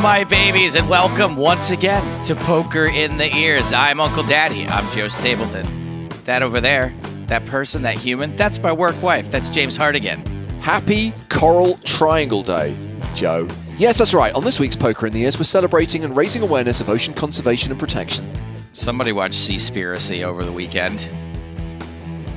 [0.00, 3.70] my babies, and welcome once again to Poker in the Ears.
[3.74, 4.66] I'm Uncle Daddy.
[4.66, 6.08] I'm Joe Stapleton.
[6.24, 6.94] That over there,
[7.26, 9.30] that person, that human, that's my work wife.
[9.30, 10.24] That's James Hartigan.
[10.60, 12.74] Happy Coral Triangle Day,
[13.14, 13.46] Joe.
[13.76, 14.32] Yes, that's right.
[14.34, 17.70] On this week's Poker in the Ears, we're celebrating and raising awareness of ocean conservation
[17.70, 18.26] and protection.
[18.72, 21.10] Somebody watched Seaspiracy over the weekend.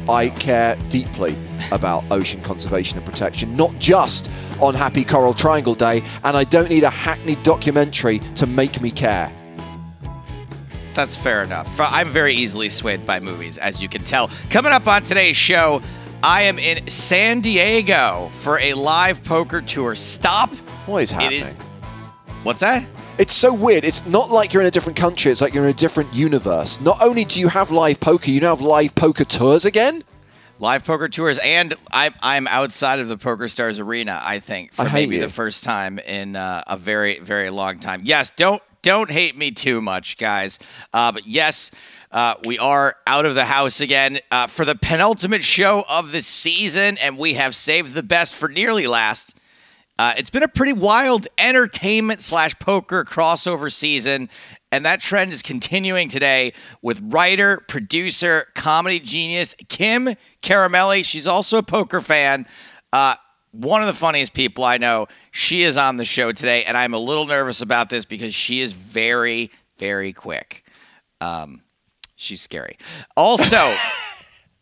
[0.09, 1.35] I care deeply
[1.71, 4.29] about ocean conservation and protection, not just
[4.61, 8.91] on Happy Coral Triangle Day, and I don't need a hackneyed documentary to make me
[8.91, 9.31] care.
[10.93, 11.79] That's fair enough.
[11.79, 14.29] I'm very easily swayed by movies, as you can tell.
[14.49, 15.81] Coming up on today's show,
[16.21, 19.95] I am in San Diego for a live poker tour.
[19.95, 20.53] Stop.
[20.85, 21.41] What is happening?
[21.41, 21.55] Is.
[22.43, 22.85] What's that?
[23.19, 23.85] It's so weird.
[23.85, 25.31] It's not like you're in a different country.
[25.31, 26.81] It's like you're in a different universe.
[26.81, 30.03] Not only do you have live poker, you now have live poker tours again.
[30.59, 34.19] Live poker tours, and I'm I'm outside of the Poker Stars arena.
[34.23, 35.21] I think for I maybe you.
[35.21, 38.01] the first time in uh, a very very long time.
[38.03, 40.59] Yes, don't don't hate me too much, guys.
[40.93, 41.69] Uh, but yes,
[42.11, 46.21] uh, we are out of the house again uh, for the penultimate show of the
[46.21, 49.37] season, and we have saved the best for nearly last.
[49.99, 54.27] Uh, it's been a pretty wild entertainment slash poker crossover season,
[54.71, 61.05] and that trend is continuing today with writer, producer, comedy genius Kim Caramele.
[61.05, 62.47] She's also a poker fan.
[62.91, 63.15] Uh,
[63.51, 65.07] one of the funniest people I know.
[65.31, 68.61] She is on the show today, and I'm a little nervous about this because she
[68.61, 70.65] is very, very quick.
[71.21, 71.61] Um,
[72.15, 72.77] she's scary.
[73.15, 73.57] Also,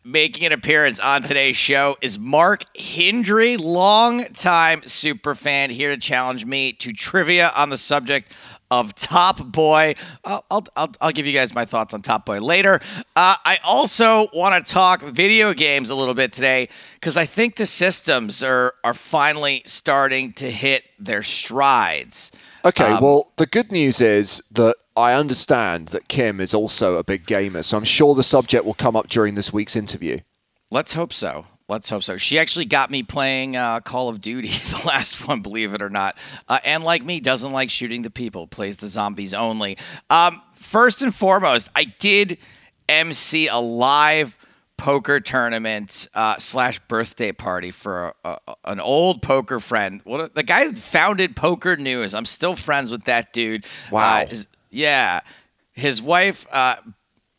[0.04, 6.44] making an appearance on today's show is Mark Hindry, longtime super fan, here to challenge
[6.44, 8.34] me to trivia on the subject
[8.70, 9.94] of Top Boy.
[10.24, 12.80] I'll, I'll, I'll, give you guys my thoughts on Top Boy later.
[13.14, 17.56] Uh, I also want to talk video games a little bit today because I think
[17.56, 22.32] the systems are, are finally starting to hit their strides.
[22.64, 27.04] Okay, Um, well, the good news is that I understand that Kim is also a
[27.04, 30.18] big gamer, so I'm sure the subject will come up during this week's interview.
[30.70, 31.46] Let's hope so.
[31.68, 32.16] Let's hope so.
[32.18, 35.88] She actually got me playing uh, Call of Duty, the last one, believe it or
[35.88, 36.16] not.
[36.48, 39.78] Uh, and like me, doesn't like shooting the people, plays the zombies only.
[40.10, 42.36] Um, first and foremost, I did
[42.88, 44.36] MC a live
[44.76, 50.00] poker tournament uh, slash birthday party for a, a, an old poker friend.
[50.04, 52.14] What a- the guy that founded Poker News.
[52.14, 53.64] I'm still friends with that dude.
[53.90, 54.22] Wow.
[54.22, 55.20] Uh, his- yeah,
[55.72, 56.76] his wife uh,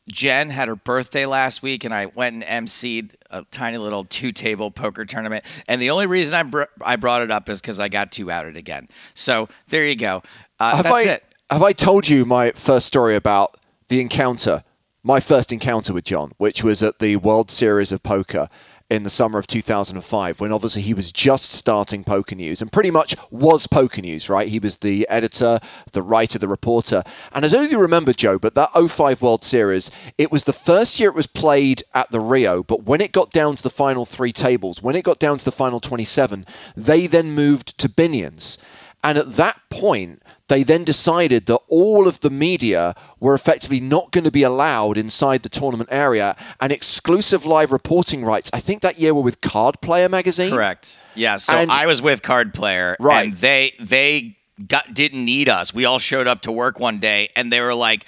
[0.09, 4.71] Jen had her birthday last week, and I went and emceed a tiny little two-table
[4.71, 5.45] poker tournament.
[5.67, 8.29] And the only reason I br- I brought it up is because I got two
[8.29, 8.87] outed again.
[9.13, 10.21] So there you go.
[10.59, 11.23] Uh, have that's I it.
[11.49, 13.57] have I told you my first story about
[13.87, 14.63] the encounter,
[15.03, 18.49] my first encounter with John, which was at the World Series of Poker
[18.93, 22.91] in the summer of 2005, when obviously he was just starting Poker News and pretty
[22.91, 24.47] much was Poker News, right?
[24.47, 25.59] He was the editor,
[25.93, 27.01] the writer, the reporter.
[27.31, 29.89] And I don't know if you remember, Joe, but that 05 World Series,
[30.19, 33.31] it was the first year it was played at the Rio, but when it got
[33.31, 36.45] down to the final three tables, when it got down to the final 27,
[36.77, 38.59] they then moved to Binions.
[39.03, 40.22] And at that point,
[40.53, 44.99] they then decided that all of the media were effectively not going to be allowed
[44.99, 48.51] inside the tournament area and exclusive live reporting rights.
[48.53, 50.51] I think that year were with Card Player magazine.
[50.51, 50.99] Correct.
[51.15, 51.37] Yeah.
[51.37, 53.29] So And- I was with Card Player, Right.
[53.29, 54.37] And they they
[54.67, 55.73] got didn't need us.
[55.73, 58.05] We all showed up to work one day, and they were like.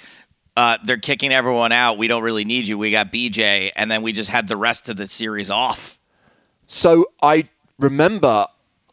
[0.58, 1.98] Uh, they're kicking everyone out.
[1.98, 2.78] We don't really need you.
[2.78, 5.98] We got BJ, and then we just had the rest of the series off.
[6.66, 8.46] So I remember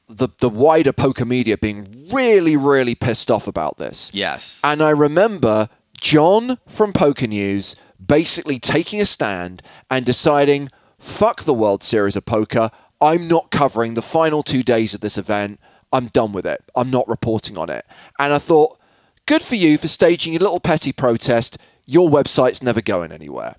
[0.08, 4.12] the the wider poker media being really, really pissed off about this.
[4.14, 4.62] Yes.
[4.64, 5.70] And I remember
[6.00, 7.76] John from Poker News
[8.06, 10.70] basically taking a stand and deciding,
[11.00, 12.70] fuck the World Series of Poker.
[13.00, 15.60] I'm not covering the final two days of this event.
[15.92, 16.64] I'm done with it.
[16.76, 17.86] I'm not reporting on it.
[18.20, 18.80] And I thought,
[19.26, 21.58] good for you for staging your little petty protest.
[21.86, 23.56] Your website's never going anywhere.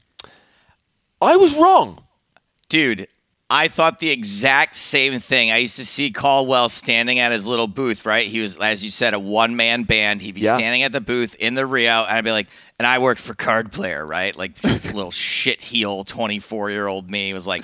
[1.20, 2.04] I was wrong.
[2.68, 3.08] Dude,
[3.56, 5.52] I thought the exact same thing.
[5.52, 8.26] I used to see Caldwell standing at his little booth, right?
[8.26, 10.22] He was, as you said, a one man band.
[10.22, 10.56] He'd be Yeah.
[10.56, 12.48] standing at the booth in the Rio, and I'd be like,
[12.80, 14.34] and I worked for Card Player, right?
[14.34, 17.62] Like little shit heel 24 year old me was like,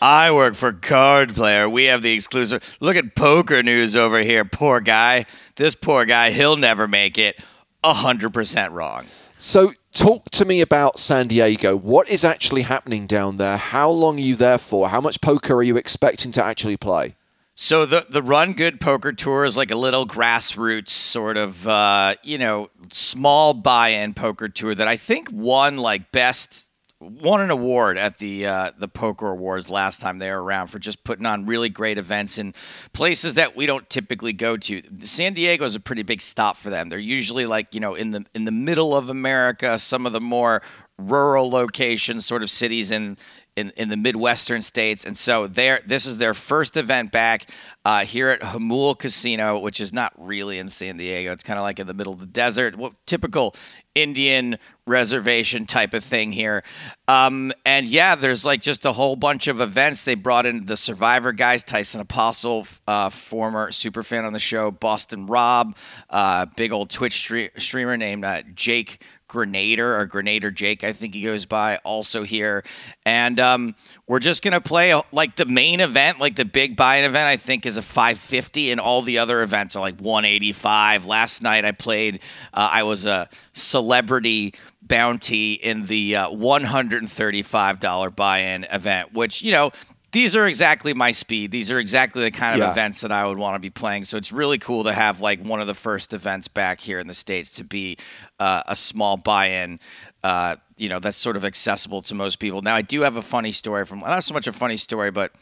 [0.00, 1.68] I work for Card Player.
[1.68, 2.62] We have the exclusive.
[2.78, 4.44] Look at Poker News over here.
[4.44, 5.24] Poor guy.
[5.56, 7.40] This poor guy, he'll never make it.
[7.82, 9.06] 100% wrong.
[9.38, 11.76] So, talk to me about San Diego.
[11.76, 13.56] What is actually happening down there?
[13.56, 14.88] How long are you there for?
[14.88, 17.16] How much poker are you expecting to actually play?
[17.54, 22.14] So the the Run Good Poker Tour is like a little grassroots sort of uh,
[22.22, 26.71] you know small buy-in poker tour that I think won like best
[27.02, 30.78] won an award at the uh, the Poker Awards last time they were around for
[30.78, 32.54] just putting on really great events in
[32.92, 34.82] places that we don't typically go to.
[35.00, 36.88] San Diego is a pretty big stop for them.
[36.88, 40.20] They're usually like you know in the in the middle of America, some of the
[40.20, 40.62] more
[40.98, 43.16] rural locations, sort of cities in
[43.56, 45.04] in, in the Midwestern states.
[45.04, 47.50] And so there, this is their first event back
[47.84, 51.32] uh, here at Jamul Casino, which is not really in San Diego.
[51.32, 52.76] It's kind of like in the middle of the desert.
[52.76, 53.54] Well, typical
[53.94, 56.62] Indian reservation type of thing here.
[57.08, 60.04] Um, and yeah, there's like just a whole bunch of events.
[60.04, 64.70] They brought in the Survivor guys, Tyson Apostol, uh, former super fan on the show,
[64.70, 65.76] Boston Rob,
[66.08, 71.14] uh, big old Twitch stre- streamer named uh, Jake Gernader or Gernader Jake, I think
[71.14, 72.62] he goes by, also here.
[73.06, 73.74] And um,
[74.06, 77.36] we're just going to play like the main event, like the big buy-in event, I
[77.36, 81.06] think is a 550, and all the other events are like 185.
[81.06, 88.64] Last night I played, uh, I was a celebrity bounty in the uh, $135 buy-in
[88.64, 89.70] event, which, you know,
[90.12, 91.50] these are exactly my speed.
[91.50, 92.70] These are exactly the kind of yeah.
[92.70, 94.04] events that I would want to be playing.
[94.04, 97.06] So it's really cool to have like one of the first events back here in
[97.06, 97.96] the states to be
[98.38, 99.80] uh, a small buy-in.
[100.22, 102.60] Uh, you know, that's sort of accessible to most people.
[102.60, 105.32] Now, I do have a funny story from not so much a funny story, but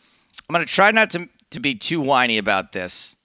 [0.49, 3.17] I'm going to try not to to be too whiny about this.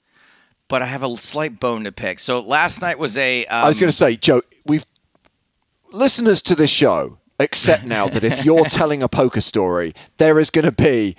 [0.67, 2.17] But I have a slight bone to pick.
[2.17, 3.45] So last night was a.
[3.45, 4.83] Um, I was going to say, Joe, we've
[5.91, 10.49] listeners to this show accept now that if you're telling a poker story, there is
[10.49, 11.15] going to be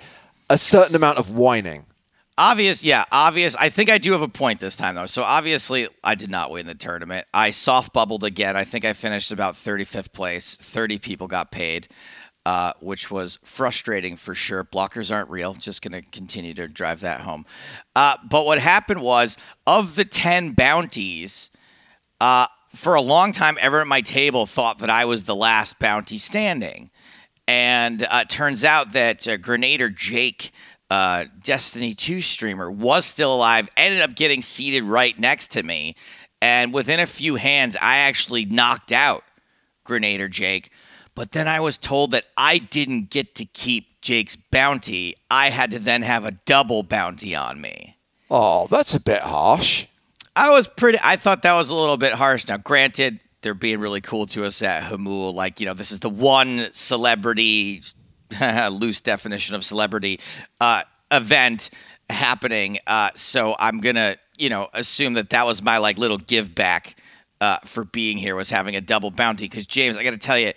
[0.49, 1.85] a certain amount of whining.
[2.39, 3.55] Obvious, yeah, obvious.
[3.55, 5.07] I think I do have a point this time though.
[5.07, 7.25] So obviously, I did not win the tournament.
[7.33, 8.55] I soft bubbled again.
[8.55, 10.55] I think I finished about 35th place.
[10.55, 11.87] 30 people got paid,
[12.45, 14.63] uh, which was frustrating for sure.
[14.63, 15.55] Blockers aren't real.
[15.55, 17.43] Just going to continue to drive that home.
[17.95, 19.35] Uh, but what happened was,
[19.65, 21.49] of the 10 bounties,
[22.21, 22.45] uh,
[22.75, 26.19] for a long time, everyone at my table thought that I was the last bounty
[26.19, 26.91] standing.
[27.47, 30.51] And uh, turns out that uh, Gernader Jake,
[30.89, 35.95] uh, Destiny 2 streamer, was still alive, ended up getting seated right next to me.
[36.41, 39.23] And within a few hands, I actually knocked out
[39.85, 40.71] Gernader Jake.
[41.15, 45.15] But then I was told that I didn't get to keep Jake's bounty.
[45.31, 47.97] I had to then have a double bounty on me.
[48.29, 49.87] Oh, that's a bit harsh.
[50.35, 52.47] I was pretty, I thought that was a little bit harsh.
[52.47, 55.33] Now, granted, they're being really cool to us at Jamul.
[55.33, 57.81] Like, you know, this is the one celebrity,
[58.69, 60.19] loose definition of celebrity,
[60.59, 61.69] uh, event
[62.09, 62.77] happening.
[62.85, 66.53] Uh, so I'm going to, you know, assume that that was my like little give
[66.53, 66.97] back
[67.39, 69.45] uh, for being here was having a double bounty.
[69.45, 70.51] Because, James, I got to tell you,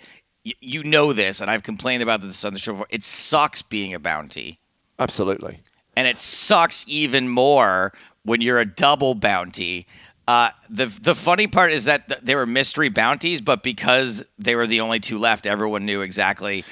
[0.45, 2.87] y- you know this, and I've complained about this on the show before.
[2.89, 4.59] It sucks being a bounty.
[4.99, 5.61] Absolutely.
[5.95, 7.93] And it sucks even more
[8.23, 9.87] when you're a double bounty
[10.31, 14.55] uh, the the funny part is that th- they were mystery bounties, but because they
[14.55, 16.63] were the only two left, everyone knew exactly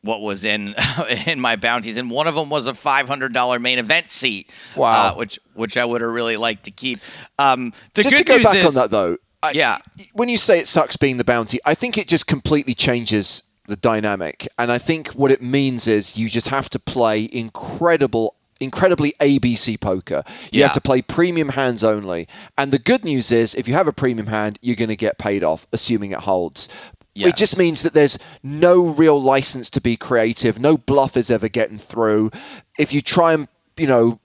[0.00, 0.74] what was in
[1.26, 4.48] in my bounties, and one of them was a five hundred dollar main event seat.
[4.74, 7.00] Uh, wow, uh, which which I would have really liked to keep.
[7.38, 9.76] Um, the just good to go news back is, on that though, I, yeah,
[10.14, 13.76] when you say it sucks being the bounty, I think it just completely changes the
[13.76, 19.12] dynamic, and I think what it means is you just have to play incredible incredibly
[19.20, 20.22] ABC poker.
[20.50, 20.66] You yeah.
[20.66, 22.28] have to play premium hands only.
[22.56, 25.18] And the good news is, if you have a premium hand, you're going to get
[25.18, 26.68] paid off, assuming it holds.
[27.14, 27.30] Yes.
[27.30, 30.58] It just means that there's no real license to be creative.
[30.58, 32.30] No bluff is ever getting through.
[32.78, 34.18] If you try and, you know,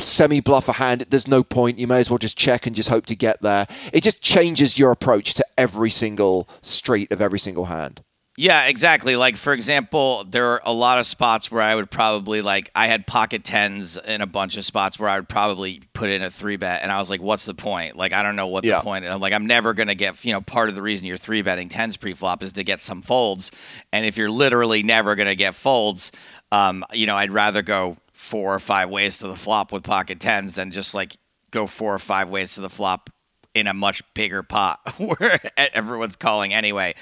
[0.00, 1.78] semi bluff a hand, there's no point.
[1.78, 3.66] You may as well just check and just hope to get there.
[3.92, 8.02] It just changes your approach to every single street of every single hand.
[8.38, 9.14] Yeah, exactly.
[9.14, 12.86] Like for example, there are a lot of spots where I would probably like I
[12.86, 16.30] had pocket tens in a bunch of spots where I would probably put in a
[16.30, 18.76] three bet, and I was like, "What's the point?" Like I don't know what yeah.
[18.76, 19.04] the point.
[19.04, 20.24] I'm like, I'm never gonna get.
[20.24, 23.02] You know, part of the reason you're three betting tens pre-flop is to get some
[23.02, 23.50] folds,
[23.92, 26.10] and if you're literally never gonna get folds,
[26.52, 30.20] um, you know, I'd rather go four or five ways to the flop with pocket
[30.20, 31.16] tens than just like
[31.50, 33.10] go four or five ways to the flop
[33.54, 36.94] in a much bigger pot where everyone's calling anyway.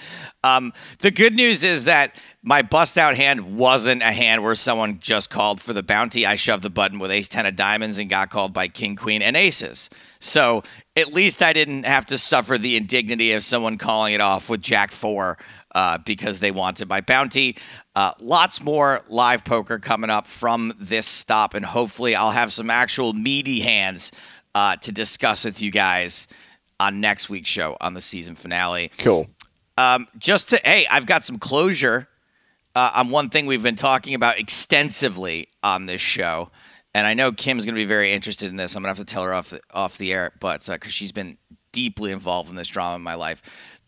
[0.42, 4.98] Um, the good news is that my bust out hand wasn't a hand where someone
[5.00, 6.26] just called for the bounty.
[6.26, 9.22] I shoved the button with ace 10 of diamonds and got called by king, queen,
[9.22, 9.90] and aces.
[10.18, 10.64] So
[10.96, 14.60] at least I didn't have to suffer the indignity of someone calling it off with
[14.60, 15.38] jack four.
[15.72, 17.56] Uh, because they wanted my bounty.
[17.94, 22.70] Uh, lots more live poker coming up from this stop, and hopefully, I'll have some
[22.70, 24.10] actual meaty hands
[24.54, 26.28] uh, to discuss with you guys
[26.78, 28.90] on next week's show on the season finale.
[28.98, 29.28] Cool.
[29.76, 32.08] Um, just to, hey, I've got some closure
[32.74, 36.50] uh, on one thing we've been talking about extensively on this show.
[36.94, 38.74] And I know Kim's going to be very interested in this.
[38.74, 40.90] I'm going to have to tell her off the, off the air, but because uh,
[40.90, 41.38] she's been
[41.72, 43.42] deeply involved in this drama in my life.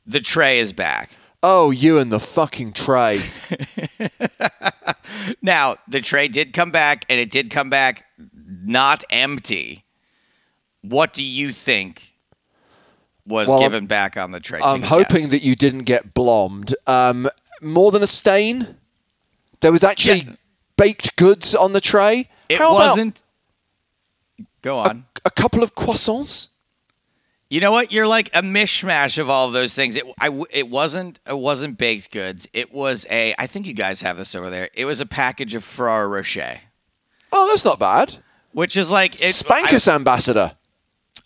[0.06, 1.10] The tray is back.
[1.42, 3.22] Oh, you and the fucking tray.
[5.40, 8.04] Now, the tray did come back, and it did come back
[8.64, 9.84] not empty.
[10.82, 12.14] What do you think
[13.26, 14.60] was Well, given back on the tray?
[14.62, 15.30] I'm hoping guess.
[15.30, 16.74] that you didn't get blommed.
[16.86, 17.28] Um,
[17.60, 18.76] more than a stain.
[19.60, 20.32] There was actually Yeah.
[20.76, 22.28] baked goods on the tray.
[22.48, 23.22] it How wasn't.
[24.62, 25.06] Go on.
[25.24, 26.48] a couple of croissants.
[27.48, 27.92] You know what?
[27.92, 29.94] You're like a mishmash of all of those things.
[29.96, 31.20] It, I, it wasn't.
[31.28, 32.48] It wasn't baked goods.
[32.52, 33.34] It was a.
[33.38, 34.70] I think you guys have this over there.
[34.74, 36.60] It was a package of Ferrero Rocher,
[37.30, 38.16] Oh, that's not bad.
[38.52, 40.52] which is like it, Spankus ambassador.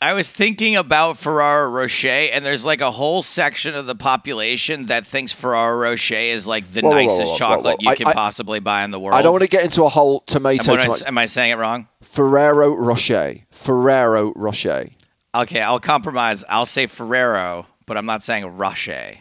[0.01, 3.95] I, I was thinking about Ferrero Rocher, and there's like a whole section of the
[3.95, 8.07] population that thinks Ferrero Rocher is like the Whoa, nicest whoa, whoa, chocolate you can
[8.09, 9.15] I- possibly buy in the world.
[9.19, 10.75] I don't want to get into a whole Am, tomato.
[10.75, 11.05] I, tomato.
[11.07, 11.89] am I saying it wrong?
[12.03, 13.37] Ferrero Rocher.
[13.51, 14.91] Ferrero Rocher.
[15.35, 16.45] Okay, I'll compromise.
[16.49, 19.13] I'll say Ferrero, but I'm not saying Rocher.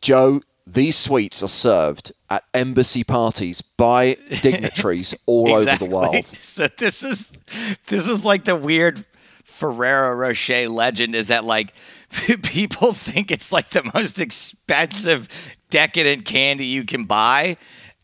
[0.00, 5.88] Joe, these sweets are served at embassy parties by dignitaries all exactly.
[5.88, 6.26] over the world.
[6.34, 7.32] So this is
[7.88, 9.04] this is like the weird
[9.54, 11.72] Ferrero Rocher legend is that like
[12.42, 15.28] people think it's like the most expensive
[15.70, 17.56] decadent candy you can buy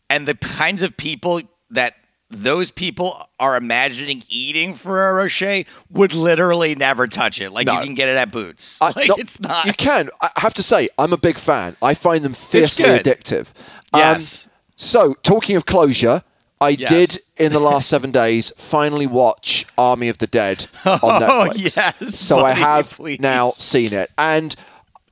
[0.09, 1.95] and the kinds of people that
[2.29, 7.51] those people are imagining eating Ferrero Rocher would literally never touch it.
[7.51, 7.73] Like No.
[7.73, 8.77] you can get it at Boots.
[8.81, 9.65] I- like no, it's not.
[9.65, 10.09] You can.
[10.21, 11.75] I have to say, I'm a big fan.
[11.81, 13.47] I find them fiercely addictive.
[13.93, 14.47] Um, Yes.
[14.77, 16.23] so, talking of closure,
[16.61, 16.89] I Yes.
[16.89, 21.75] did in the last seven days finally watch Army of the Dead on Oh, Netflix.
[21.75, 23.19] yes, So I have please.
[23.19, 24.55] now seen it, and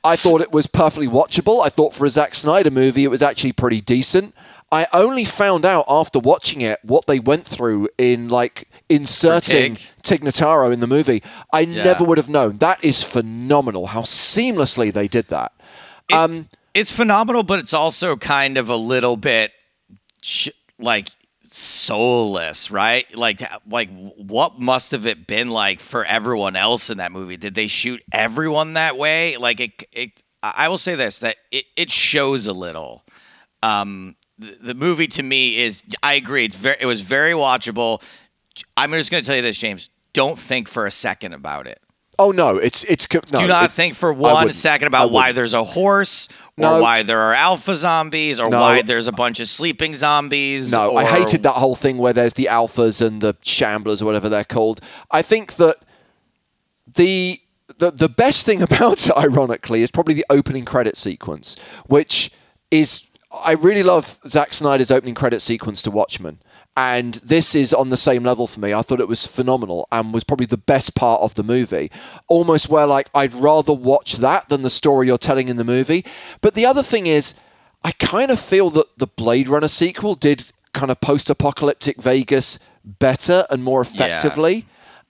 [0.03, 1.65] I thought it was perfectly watchable.
[1.65, 4.33] I thought for a Zack Snyder movie, it was actually pretty decent.
[4.71, 10.21] I only found out after watching it what they went through in like inserting Tig.
[10.21, 11.23] Tig in the movie.
[11.51, 12.59] I never would have known.
[12.59, 15.51] That is phenomenal how seamlessly they did that.
[16.13, 19.51] um, it's phenomenal, but it's also kind of a little bit
[20.21, 21.09] sh- like
[21.51, 23.05] soulless, right?
[23.15, 27.37] Like, like what must have it been like for everyone else in that movie?
[27.37, 29.37] Did they shoot everyone that way?
[29.37, 33.03] Like, it, it I will say this that it, it shows a little.
[33.61, 38.01] Um, the, the movie to me is, I agree, it's very, it was very watchable.
[38.77, 39.89] I'm just going to tell you this, James.
[40.13, 41.81] Don't think for a second about it.
[42.19, 43.39] Oh no, it's it's no.
[43.41, 46.81] Do not it- think for one second about why there's a horse or No.
[46.81, 48.59] why there are alpha zombies or No.
[48.61, 50.71] why there's a bunch of sleeping zombies.
[50.71, 54.29] No, I hated that whole thing where there's the alphas and the shamblers or whatever
[54.29, 54.81] they're called.
[55.09, 55.77] I think that
[56.95, 57.39] the
[57.77, 61.55] the the best thing about it, ironically, is probably the opening credit sequence,
[61.87, 62.31] which
[62.71, 63.05] is
[63.45, 66.39] I really love Zack Snyder's opening credit sequence to Watchmen.
[66.79, 68.73] And this is on the same level for me.
[68.73, 71.91] I thought it was phenomenal and was probably the best part of the movie.
[72.29, 76.05] Almost where like I'd rather watch that than the story you're telling in the movie.
[76.39, 77.33] But the other thing is,
[77.83, 83.45] I kind of feel that the Blade Runner sequel did kind of post-apocalyptic Vegas better
[83.49, 84.65] and more effectively.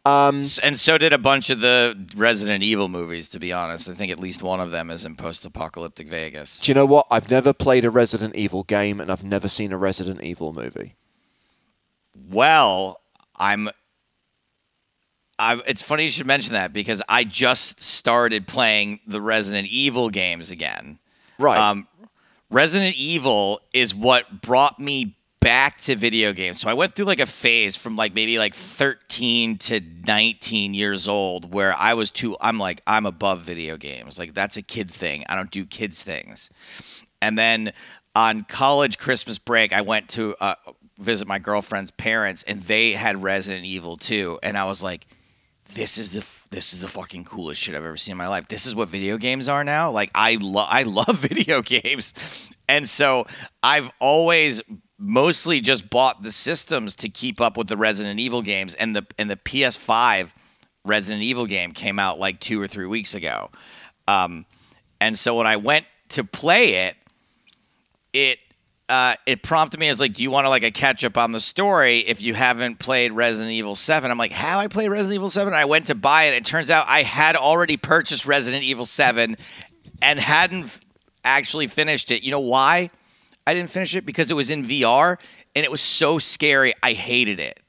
[0.05, 3.29] Um, and so did a bunch of the Resident Evil movies.
[3.29, 6.61] To be honest, I think at least one of them is in post-apocalyptic Vegas.
[6.61, 7.05] Do you know what?
[7.11, 10.95] I've never played a Resident Evil game and I've never seen a Resident Evil movie.
[12.29, 13.01] Well,
[13.35, 13.69] I'm.
[15.37, 20.09] I, it's funny you should mention that because I just started playing the Resident Evil
[20.09, 20.99] games again.
[21.37, 21.57] Right.
[21.57, 21.87] Um,
[22.51, 26.59] Resident Evil is what brought me back to video games.
[26.59, 31.07] So I went through like a phase from like maybe like 13 to 19 years
[31.07, 34.19] old where I was too I'm like I'm above video games.
[34.19, 35.23] Like that's a kid thing.
[35.29, 36.49] I don't do kids things.
[37.21, 37.71] And then
[38.15, 40.55] on college Christmas break I went to uh,
[40.99, 45.07] visit my girlfriend's parents and they had Resident Evil 2 and I was like
[45.73, 48.47] this is the this is the fucking coolest shit I've ever seen in my life.
[48.47, 49.91] This is what video games are now.
[49.91, 52.13] Like I love I love video games.
[52.67, 53.25] And so
[53.63, 54.61] I've always
[54.97, 59.05] mostly just bought the systems to keep up with the Resident Evil games and the
[59.17, 60.31] and the PS5
[60.85, 63.49] Resident Evil game came out like 2 or 3 weeks ago.
[64.07, 64.45] Um
[64.99, 66.95] and so when I went to play it
[68.11, 68.39] it
[68.89, 71.31] uh, it prompted me as like, do you want to like a catch up on
[71.31, 74.09] the story if you haven't played Resident Evil Seven?
[74.09, 75.53] I'm like, have I played Resident Evil Seven?
[75.53, 76.33] I went to buy it.
[76.33, 79.37] It turns out I had already purchased Resident Evil Seven
[80.01, 80.71] and hadn't
[81.23, 82.23] actually finished it.
[82.23, 82.89] You know why?
[83.45, 85.17] I didn't finish it because it was in VR
[85.55, 86.73] and it was so scary.
[86.81, 87.59] I hated it.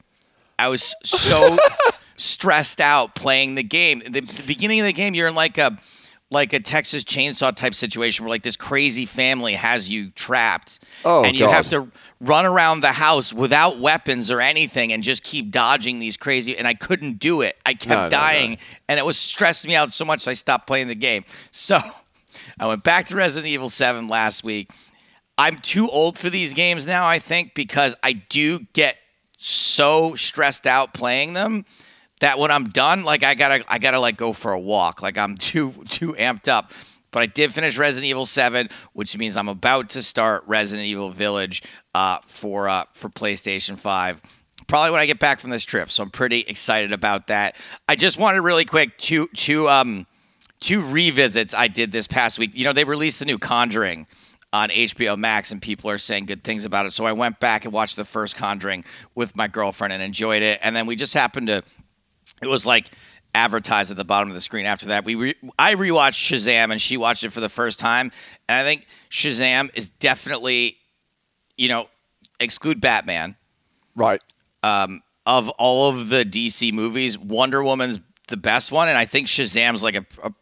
[0.57, 1.57] I was so
[2.17, 3.99] stressed out playing the game.
[3.99, 5.77] The, the beginning of the game, you're in like a
[6.31, 11.23] like a Texas chainsaw type situation where like this crazy family has you trapped, Oh,
[11.23, 11.51] and you God.
[11.53, 11.87] have to
[12.19, 16.57] run around the house without weapons or anything and just keep dodging these crazy.
[16.57, 17.57] And I couldn't do it.
[17.65, 18.09] I kept No, no, no.
[18.09, 18.57] dying,
[18.87, 20.27] and it was stressing me out so much.
[20.27, 21.25] I stopped playing the game.
[21.51, 21.79] So.
[22.59, 24.71] I went back to Resident Evil 7 last week.
[25.37, 28.95] I'm too old for these games now, I think, because I do get
[29.37, 31.65] so stressed out playing them
[32.21, 35.01] that when I'm done, like I gotta I gotta like go for a walk.
[35.01, 36.71] Like I'm too too amped up.
[37.11, 41.09] But I did finish Resident Evil 7, which means I'm about to start Resident Evil
[41.09, 41.61] Village
[41.93, 44.21] uh, for uh, for PlayStation 5
[44.67, 45.91] probably when I get back from this trip.
[45.91, 47.57] So I'm pretty excited about that.
[47.89, 50.07] I just wanted really quick to to um
[50.61, 52.55] two revisits I did this past week.
[52.55, 54.07] You know, they released the new Conjuring
[54.53, 56.93] on HBO Max, and people are saying good things about it.
[56.93, 58.85] So I went back and watched the first Conjuring
[59.15, 60.59] with my girlfriend and enjoyed it.
[60.63, 61.63] And then we just happened to,
[62.41, 62.89] it was like
[63.33, 65.05] advertised at the bottom of the screen after that.
[65.05, 68.11] We re, I rewatched Shazam, and she watched it for the first time.
[68.49, 70.77] And I think Shazam is definitely,
[71.57, 71.87] you know,
[72.39, 73.35] exclude Batman.
[73.95, 74.21] Right.
[74.63, 79.27] Um, of all of the DC movies, Wonder Woman's the best one, and I think
[79.27, 80.33] Shazam's like a, a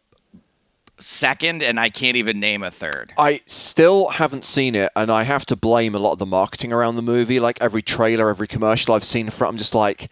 [0.97, 3.13] second, and I can't even name a third.
[3.17, 6.71] I still haven't seen it, and I have to blame a lot of the marketing
[6.71, 7.39] around the movie.
[7.39, 10.09] Like every trailer, every commercial I've seen for it, I'm just like,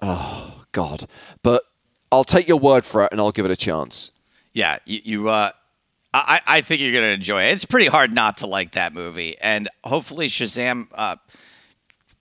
[0.00, 1.06] oh god.
[1.42, 1.62] But
[2.10, 4.12] I'll take your word for it, and I'll give it a chance.
[4.52, 5.00] Yeah, you.
[5.04, 5.50] you uh,
[6.14, 7.52] I, I think you're gonna enjoy it.
[7.52, 11.16] It's pretty hard not to like that movie, and hopefully Shazam uh,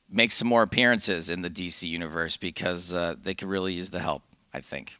[0.10, 4.00] makes some more appearances in the DC universe because uh, they could really use the
[4.00, 4.24] help.
[4.54, 5.00] I think.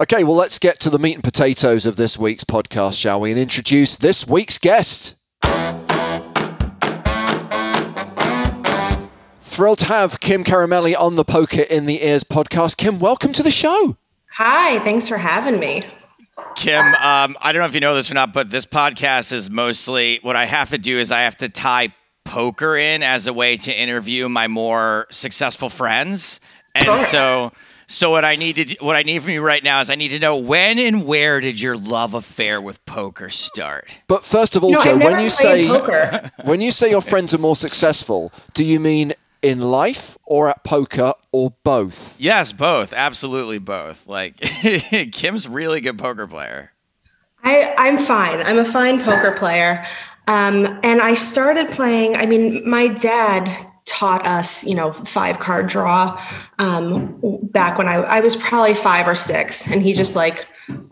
[0.00, 3.30] Okay, well, let's get to the meat and potatoes of this week's podcast, shall we?
[3.30, 5.16] And introduce this week's guest.
[9.58, 12.76] Thrilled to have Kim Caramele on the Poker in the Ears podcast.
[12.76, 13.96] Kim, welcome to the show.
[14.36, 15.82] Hi, thanks for having me.
[16.54, 19.50] Kim, um, I don't know if you know this or not, but this podcast is
[19.50, 21.92] mostly what I have to do is I have to tie
[22.24, 26.38] poker in as a way to interview my more successful friends.
[26.76, 27.50] And so
[27.88, 30.10] so what I need to what I need from you right now is I need
[30.10, 33.98] to know when and where did your love affair with poker start?
[34.06, 36.30] But first of all, no, Joe, when you say poker.
[36.44, 40.64] when you say your friends are more successful, do you mean in life or at
[40.64, 42.20] poker or both?
[42.20, 42.92] Yes, both.
[42.92, 44.06] Absolutely both.
[44.06, 44.36] Like
[45.12, 46.72] Kim's really good poker player.
[47.44, 48.42] I, I'm fine.
[48.42, 49.86] I'm a fine poker player.
[50.26, 55.66] Um, and I started playing, I mean, my dad taught us, you know, five card
[55.66, 56.22] draw
[56.58, 60.46] um, back when I, I was probably five or six, and he just like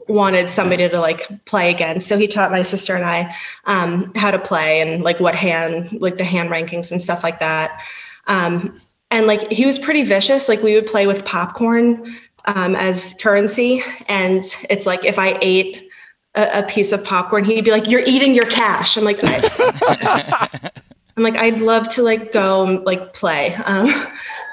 [0.09, 2.01] wanted somebody to like play again.
[2.01, 6.01] So he taught my sister and I um, how to play and like what hand,
[6.01, 7.85] like the hand rankings and stuff like that.
[8.27, 10.49] Um, and like he was pretty vicious.
[10.49, 15.89] Like we would play with popcorn um, as currency, and it's like if I ate
[16.35, 19.19] a, a, piece of popcorn, he'd be like, "You're eating your cash." I'm like.
[21.17, 23.55] I'm like, I'd love to like go like play.
[23.65, 23.89] Um,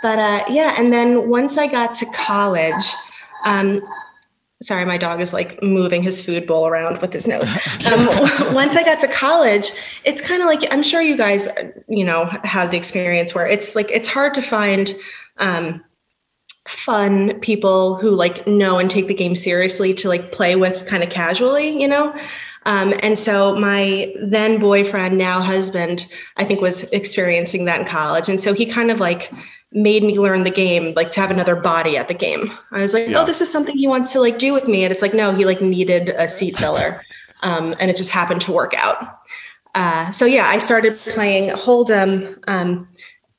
[0.01, 2.85] but uh, yeah, and then once I got to college,
[3.43, 3.81] um,
[4.63, 7.49] sorry, my dog is like moving his food bowl around with his nose.
[7.91, 8.05] Um,
[8.53, 9.71] once I got to college,
[10.05, 11.49] it's kind of like I'm sure you guys,
[11.87, 14.95] you know, have the experience where it's like it's hard to find
[15.37, 15.83] um,
[16.67, 21.03] fun people who like know and take the game seriously to like play with kind
[21.03, 22.15] of casually, you know.
[22.65, 28.29] Um, and so my then boyfriend, now husband, I think was experiencing that in college.
[28.29, 29.31] And so he kind of like
[29.73, 32.51] made me learn the game, like to have another body at the game.
[32.71, 33.21] I was like, oh, yeah.
[33.21, 34.83] oh, this is something he wants to like do with me.
[34.83, 37.01] And it's like, no, he like needed a seat filler.
[37.43, 39.19] Um, and it just happened to work out.
[39.75, 42.87] Uh, so yeah, I started playing Hold'em um,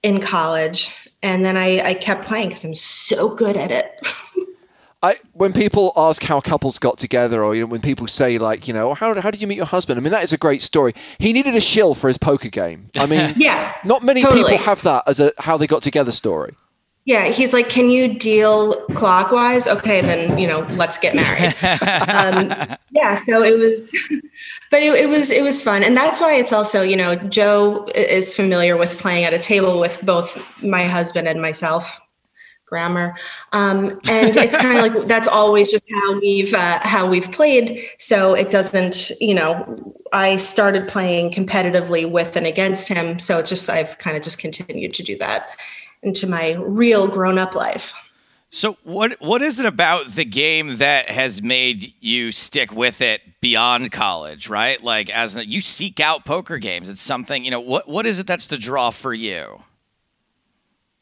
[0.02, 4.06] in college, and then I, I kept playing because I'm so good at it.
[5.04, 8.66] I, when people ask how couples got together, or you know, when people say like,
[8.66, 9.98] you know, how, how did you meet your husband?
[9.98, 10.94] I mean, that is a great story.
[11.18, 12.88] He needed a shill for his poker game.
[12.96, 14.44] I mean, yeah, not many totally.
[14.44, 16.54] people have that as a how they got together story.
[17.04, 19.66] Yeah, he's like, can you deal clockwise?
[19.66, 21.54] Okay, then you know, let's get married.
[22.08, 23.90] um, yeah, so it was,
[24.70, 27.84] but it, it was it was fun, and that's why it's also you know Joe
[27.94, 32.00] is familiar with playing at a table with both my husband and myself
[32.74, 33.14] grammar.
[33.52, 37.80] Um, and it's kind of like that's always just how we've uh, how we've played.
[37.98, 43.20] So it doesn't you know i started playing competitively with and against him.
[43.20, 45.56] So it's just i've kind of just continued to do that
[46.02, 47.94] into my real grown-up life.
[48.50, 53.20] So what what is it about the game that has made you stick with it
[53.40, 54.82] beyond college, right?
[54.82, 58.26] Like as you seek out poker games, it's something, you know, what what is it
[58.26, 59.62] that's the draw for you?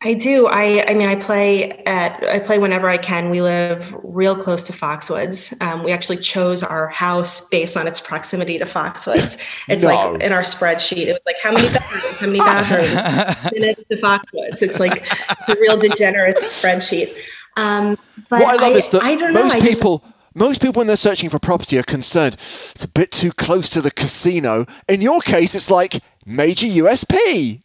[0.05, 0.47] I do.
[0.47, 3.31] I I mean, I play at I play whenever I can.
[3.31, 5.61] We live real close to Foxwoods.
[5.63, 9.41] Um, we actually chose our house based on its proximity to Foxwoods.
[9.69, 9.91] It's no.
[9.91, 11.07] like in our spreadsheet.
[11.07, 14.61] It was like how many bedrooms, how many bathrooms, minutes to Foxwoods.
[14.61, 15.07] It's like
[15.49, 17.15] a real degenerate spreadsheet.
[17.57, 17.97] Um,
[18.29, 19.99] but what I love I, is that most people.
[19.99, 23.69] Just, most people when they're searching for property are concerned it's a bit too close
[23.69, 24.65] to the casino.
[24.89, 27.61] In your case, it's like major USP.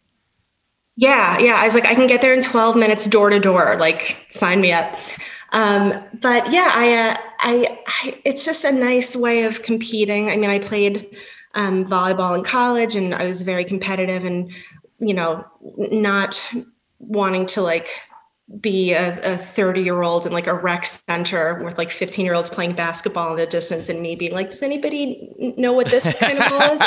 [0.98, 1.54] Yeah, yeah.
[1.54, 3.76] I was like, I can get there in 12 minutes door to door.
[3.78, 4.98] Like, sign me up.
[5.52, 10.28] Um, but yeah, I, uh, I, I, it's just a nice way of competing.
[10.28, 11.16] I mean, I played
[11.54, 14.52] um, volleyball in college and I was very competitive and,
[14.98, 15.44] you know,
[15.76, 16.44] not
[16.98, 17.88] wanting to like
[18.60, 22.50] be a 30 year old in like a rec center with like 15 year olds
[22.50, 26.38] playing basketball in the distance and me being like, does anybody know what this kind
[26.38, 26.80] of ball is?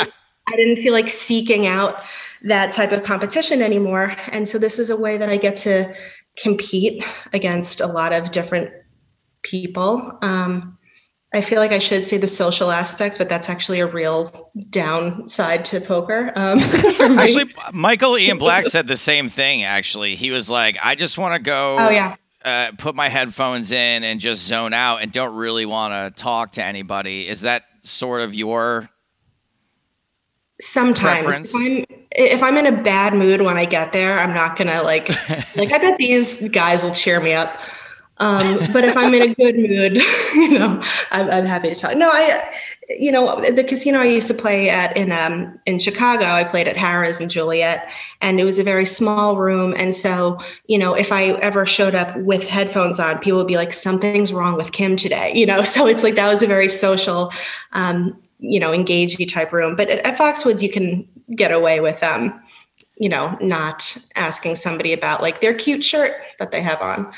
[0.48, 2.02] I didn't feel like seeking out
[2.44, 4.14] that type of competition anymore.
[4.28, 5.94] And so this is a way that I get to
[6.36, 8.72] compete against a lot of different
[9.42, 10.18] people.
[10.22, 10.78] Um,
[11.34, 15.64] I feel like I should say the social aspect, but that's actually a real downside
[15.66, 16.30] to poker.
[16.36, 16.58] Um,
[17.18, 19.62] actually, Michael Ian Black said the same thing.
[19.62, 22.16] Actually, he was like, "I just want to go." Oh yeah.
[22.44, 26.52] Uh, put my headphones in and just zone out and don't really want to talk
[26.52, 27.28] to anybody.
[27.28, 28.90] Is that sort of your
[30.62, 34.56] sometimes if I'm, if I'm in a bad mood when I get there, I'm not
[34.56, 35.08] gonna like
[35.56, 37.60] like I bet these guys will cheer me up.
[38.18, 39.94] Um, but if I'm in a good mood,
[40.34, 41.96] you know, I'm, I'm, happy to talk.
[41.96, 42.54] No, I,
[42.88, 46.68] you know, the casino I used to play at in um, in Chicago, I played
[46.68, 47.88] at Harrah's and Joliet,
[48.20, 49.74] and it was a very small room.
[49.76, 53.56] And so, you know, if I ever showed up with headphones on, people would be
[53.56, 55.62] like, "Something's wrong with Kim today," you know.
[55.72, 57.32] So it's like that was a very social,
[57.72, 59.76] um, you know, engaging type room.
[59.76, 62.38] But at, at Foxwoods, you can get away with um,
[62.96, 67.12] you know, not asking somebody about like their cute shirt that they have on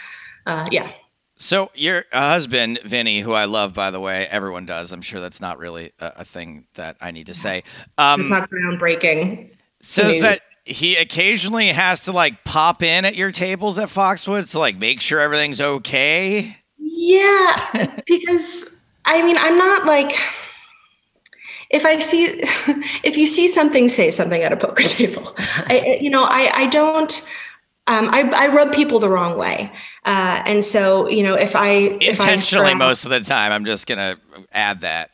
[0.46, 0.90] uh, yeah.
[1.36, 4.92] So your husband, Vinny, who I love, by the way, everyone does.
[4.92, 7.64] I'm sure that's not really a, a thing that I need to say.
[7.98, 9.52] Um, it's not groundbreaking.
[9.80, 10.22] Says news.
[10.22, 14.78] that he occasionally has to like pop in at your tables at Foxwoods to like
[14.78, 16.56] make sure everything's okay.
[16.78, 20.16] Yeah, because I mean, I'm not like
[21.74, 22.24] if I see
[23.02, 25.34] if you see something, say something at a poker table.
[25.36, 27.26] I you know I I don't
[27.86, 29.70] um, I, I, rub people the wrong way.
[30.06, 31.68] Uh, and so, you know, if I
[32.00, 34.18] intentionally if I most of the time, I'm just going to
[34.52, 35.10] add that.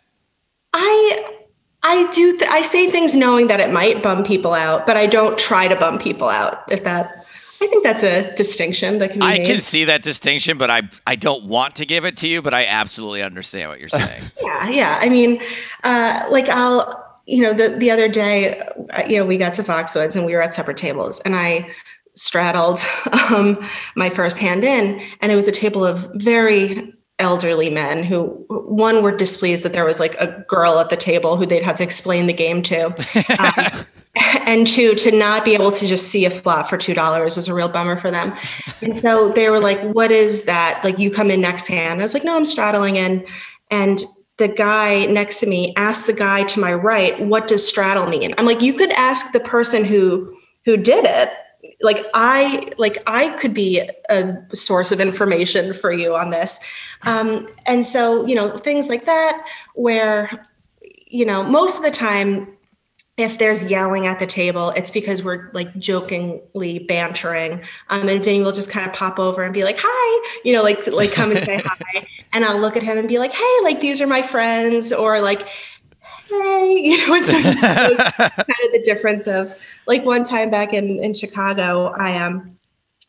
[0.73, 1.35] I,
[1.83, 5.07] I do, th- I say things knowing that it might bum people out, but I
[5.07, 6.62] don't try to bum people out.
[6.70, 7.27] If that,
[7.62, 9.46] I think that's a distinction that can be I made.
[9.46, 12.55] can see that distinction, but I, I don't want to give it to you, but
[12.55, 14.23] I absolutely understand what you're saying.
[14.42, 14.70] yeah.
[14.70, 14.99] Yeah.
[15.01, 15.42] I mean,
[15.85, 19.62] uh, like I'll, you know, the, the other day, uh, you know, we got to
[19.62, 21.70] Foxwoods and we were at separate tables and I,
[22.14, 22.85] straddled
[23.31, 23.64] um,
[23.96, 29.03] my first hand in, and it was a table of very elderly men who one
[29.03, 31.83] were displeased that there was like a girl at the table who they'd have to
[31.83, 32.87] explain the game to
[33.38, 33.85] um,
[34.16, 37.46] and two to not be able to just see a flop for two dollars was
[37.46, 38.35] a real bummer for them.
[38.83, 40.81] And so they were like what is that?
[40.83, 42.01] Like you come in next hand.
[42.01, 43.25] I was like no i'm straddling in.
[43.70, 44.03] And
[44.38, 48.35] the guy next to me asked the guy to my right what does straddle mean?
[48.37, 51.31] I'm like you could ask the person who who did it.
[51.81, 56.59] Like i like i could be a source of information for you on this.
[57.03, 59.46] Um, and so you know things like that
[59.77, 60.49] where
[61.07, 62.57] you know most of the time
[63.20, 67.62] if there's yelling at the table, it's because we're like jokingly bantering.
[67.88, 70.62] Um, and Vinny will just kind of pop over and be like, hi, you know,
[70.62, 72.06] like like come and say hi.
[72.33, 75.20] And I'll look at him and be like, hey, like these are my friends, or
[75.20, 75.46] like,
[76.28, 77.42] hey, you know, it's like,
[78.26, 79.56] kind of the difference of
[79.87, 82.56] like one time back in, in Chicago, I um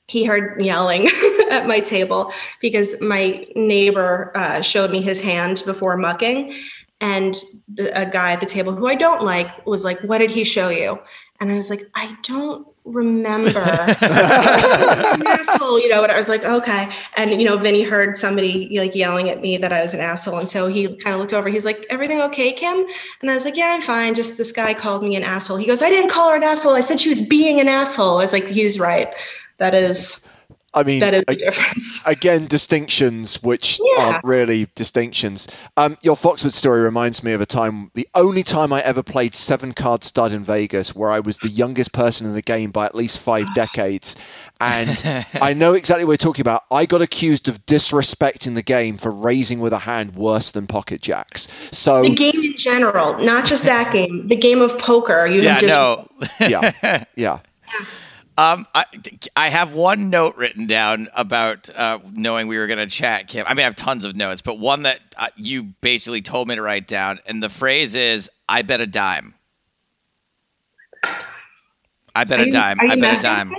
[0.07, 1.09] he heard yelling
[1.51, 6.53] at my table because my neighbor uh, showed me his hand before mucking.
[7.01, 7.35] And
[7.67, 10.43] the, a guy at the table who I don't like was like, What did he
[10.43, 10.99] show you?
[11.41, 13.99] And I was like, I don't remember asshole,
[15.79, 16.89] you know, and I was like, okay.
[17.17, 20.37] And you know, Vinny heard somebody like yelling at me that I was an asshole.
[20.37, 22.85] And so he kind of looked over, he's like, Everything okay, Kim?
[23.21, 24.13] And I was like, Yeah, I'm fine.
[24.13, 25.57] Just this guy called me an asshole.
[25.57, 26.73] He goes, I didn't call her an asshole.
[26.73, 28.19] I said she was being an asshole.
[28.19, 29.11] I was like, he's right.
[29.57, 30.30] That is
[30.73, 31.99] I mean, that is the difference.
[32.07, 34.03] Again, distinctions which yeah.
[34.05, 35.47] aren't really distinctions.
[35.75, 39.35] Um, your Foxwood story reminds me of a time, the only time I ever played
[39.35, 42.85] seven card stud in Vegas, where I was the youngest person in the game by
[42.85, 44.15] at least five decades.
[44.61, 45.03] And
[45.41, 46.63] I know exactly what you're talking about.
[46.71, 51.01] I got accused of disrespecting the game for raising with a hand worse than pocket
[51.01, 51.49] jacks.
[51.71, 55.25] So the game in general, not just that game, the game of poker.
[55.25, 56.07] You yeah, just no.
[56.39, 57.03] yeah, yeah.
[57.15, 57.39] yeah.
[58.37, 58.85] Um, I,
[59.35, 63.45] I have one note written down about uh, knowing we were going to chat, Kim.
[63.45, 66.55] I mean, I have tons of notes, but one that uh, you basically told me
[66.55, 69.35] to write down, and the phrase is, "I bet a dime."
[72.13, 72.77] I bet are a dime.
[72.81, 73.53] I bet a dime.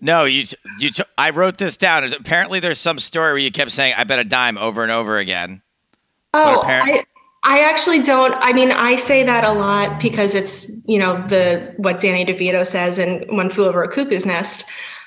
[0.00, 0.44] No, you
[0.78, 0.90] you.
[1.18, 2.04] I wrote this down.
[2.12, 5.18] Apparently, there's some story where you kept saying "I bet a dime" over and over
[5.18, 5.62] again.
[6.32, 7.06] Oh, apparent-
[7.42, 8.34] I, actually don't.
[8.38, 12.66] I mean, I say that a lot because it's you know the what Danny DeVito
[12.66, 14.64] says in One Flew Over a Cuckoo's Nest.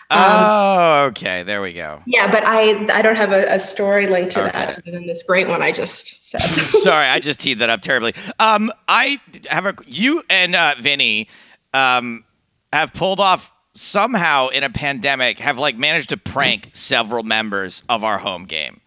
[0.10, 1.42] Um, oh, okay.
[1.44, 2.02] There we go.
[2.06, 4.74] yeah, but I I don't have a, a story linked to that Okay.
[4.74, 6.42] other than this great one I just said.
[6.82, 8.14] Sorry, I just teed that up terribly.
[8.40, 9.20] Um, I
[9.50, 11.28] have a you and uh, Vinny
[11.74, 12.26] um,
[12.72, 18.04] have pulled off somehow in a pandemic have like managed to prank several members of
[18.04, 18.82] our home game.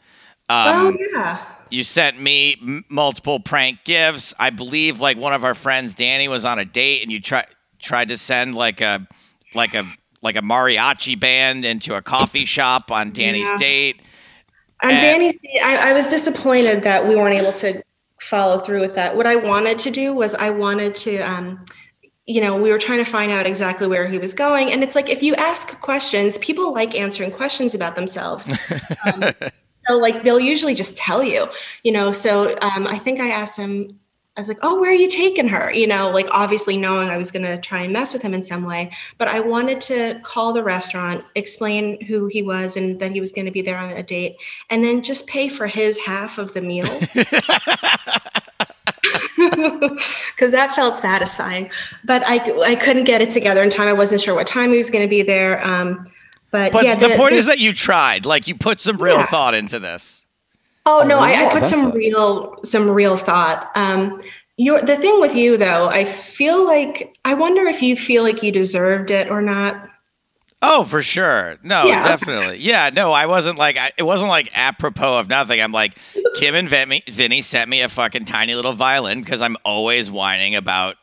[0.49, 1.45] oh Um, yeah.
[1.71, 4.33] You sent me m- multiple prank gifts.
[4.39, 7.47] I believe like one of our friends, Danny, was on a date, and you tried
[7.81, 9.07] tried to send like a
[9.55, 9.85] like a
[10.23, 13.57] like a mariachi band into a coffee shop on Danny's Yeah.
[13.59, 14.03] date.
[14.83, 17.83] On And- Danny's, I, I was disappointed that we weren't able to
[18.21, 19.17] follow through with that.
[19.17, 21.65] What I wanted to do was I wanted to, um,
[22.27, 24.95] you know, we were trying to find out exactly where he was going, and it's
[24.95, 28.51] like if you ask questions, people like answering questions about themselves.
[29.07, 29.23] Um,
[29.87, 31.49] so like they'll usually just tell you,
[31.83, 32.12] you know.
[32.12, 33.99] So um, I think I asked him.
[34.37, 37.16] I was like, "Oh, where are you taking her?" You know, like obviously knowing I
[37.16, 38.92] was going to try and mess with him in some way.
[39.16, 43.33] But I wanted to call the restaurant, explain who he was and that he was
[43.33, 44.37] going to be there on a date,
[44.70, 46.87] and then just pay for his half of the meal.
[49.37, 51.70] Because that felt satisfying,
[52.05, 53.88] but I I couldn't get it together in time.
[53.88, 55.64] I wasn't sure what time he was going to be there.
[55.66, 56.05] Um,
[56.57, 58.27] but, But yeah, the, point is that you tried.
[58.27, 59.27] Like you put some real Yeah.
[59.27, 60.27] thought into this.
[60.85, 61.97] Oh A no, I, I put some effort.
[61.97, 63.71] real some real thought.
[63.75, 64.21] Um
[64.57, 68.42] your the thing with you though, I feel like I wonder if you feel like
[68.42, 69.88] you deserved it or not.
[70.62, 71.59] Oh, for sure.
[71.62, 72.03] No, Yeah.
[72.03, 72.59] definitely.
[72.59, 75.61] Yeah, no, I wasn't like I, it wasn't like apropos of nothing.
[75.61, 75.99] I'm like
[76.37, 80.55] Kim and Vinny, Vinny sent me a fucking tiny little violin because I'm always whining
[80.57, 80.97] about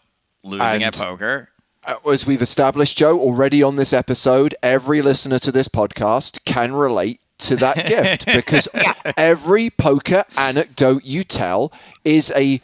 [0.43, 1.49] losing at poker.
[1.85, 6.73] Uh, As we've established, Joe, already on this episode, every listener to this podcast can
[6.73, 8.93] relate to that gift because Yeah.
[9.17, 11.71] every poker anecdote you tell
[12.05, 12.61] is a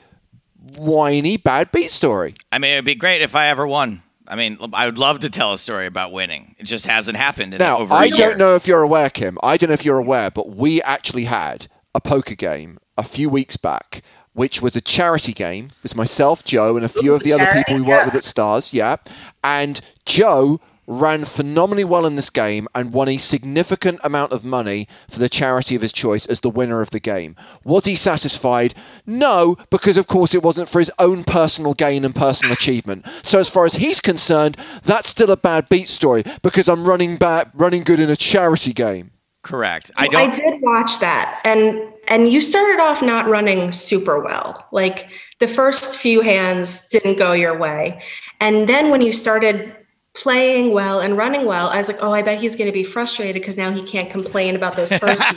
[0.78, 2.36] whiny bad beat story.
[2.52, 4.04] I mean, it'd be great if I ever won.
[4.28, 6.56] I mean, I would love to tell a story about winning.
[6.60, 9.38] It just hasn't happened in Now, over a I don't know if you're aware, Kim.
[9.42, 13.28] I don't know if you're aware, but we actually had a poker game a few
[13.28, 14.04] weeks back,
[14.34, 15.66] which was a charity game.
[15.66, 18.06] It was myself, Joe, and a few of the other people we work yeah.
[18.06, 18.74] with at Stars.
[18.74, 18.98] Yeah.
[19.44, 24.88] And Joe ran phenomenally well in this game and won a significant amount of money
[25.08, 27.36] for the charity of his choice as the winner of the game.
[27.64, 28.74] Was he satisfied?
[29.06, 33.06] No, because of course it wasn't for his own personal gain and personal achievement.
[33.22, 37.18] So as far as he's concerned, that's still a bad beat story because I'm running
[37.18, 39.12] bad, running good in a charity game.
[39.42, 39.90] Correct.
[39.96, 40.32] I I don't.
[40.32, 44.68] I did watch that and and you started off not running super well.
[44.72, 48.02] Like the first few hands didn't go your way.
[48.40, 49.76] And then when you started
[50.14, 52.84] playing well and running well, I was like, "Oh, I bet he's going to be
[52.84, 55.24] frustrated because now he can't complain about those first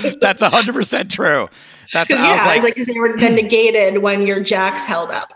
[0.20, 1.48] That's hundred percent true.
[1.92, 2.10] That's.
[2.10, 5.10] yeah, I was I like, was like, they were then negated when your jacks held
[5.10, 5.32] up.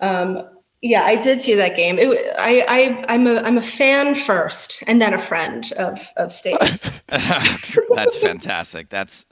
[0.00, 0.42] Um,
[0.80, 1.98] yeah, I did see that game.
[1.98, 6.28] It, I, I, I'm a, I'm a fan first, and then a friend of of
[6.28, 7.02] Stapes.
[7.94, 8.88] That's fantastic.
[8.88, 9.26] That's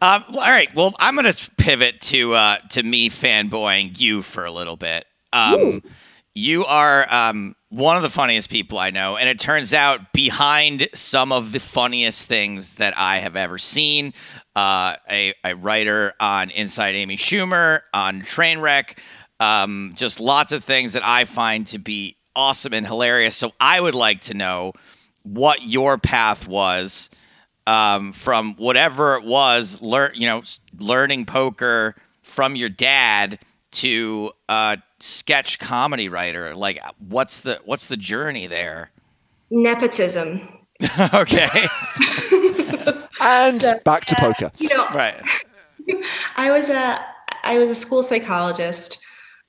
[0.00, 0.72] um, all right.
[0.74, 5.04] Well, I'm gonna pivot to uh, to me fanboying you for a little bit.
[5.32, 5.82] Um,
[6.34, 10.88] you are um, one of the funniest people I know, and it turns out behind
[10.94, 14.14] some of the funniest things that I have ever seen.
[14.54, 18.98] Uh, a, a writer on Inside Amy Schumer, on Trainwreck,
[19.42, 23.34] um, just lots of things that I find to be awesome and hilarious.
[23.34, 24.72] So I would like to know
[25.24, 27.10] what your path was
[27.66, 30.42] um, from whatever it was, learn you know,
[30.78, 33.40] learning poker from your dad
[33.72, 36.54] to uh, sketch comedy writer.
[36.54, 38.90] Like, what's the what's the journey there?
[39.50, 40.48] Nepotism.
[41.14, 41.48] okay,
[43.20, 44.52] And back to poker.
[44.58, 45.20] You know, right.
[46.36, 47.04] I was a
[47.42, 48.98] I was a school psychologist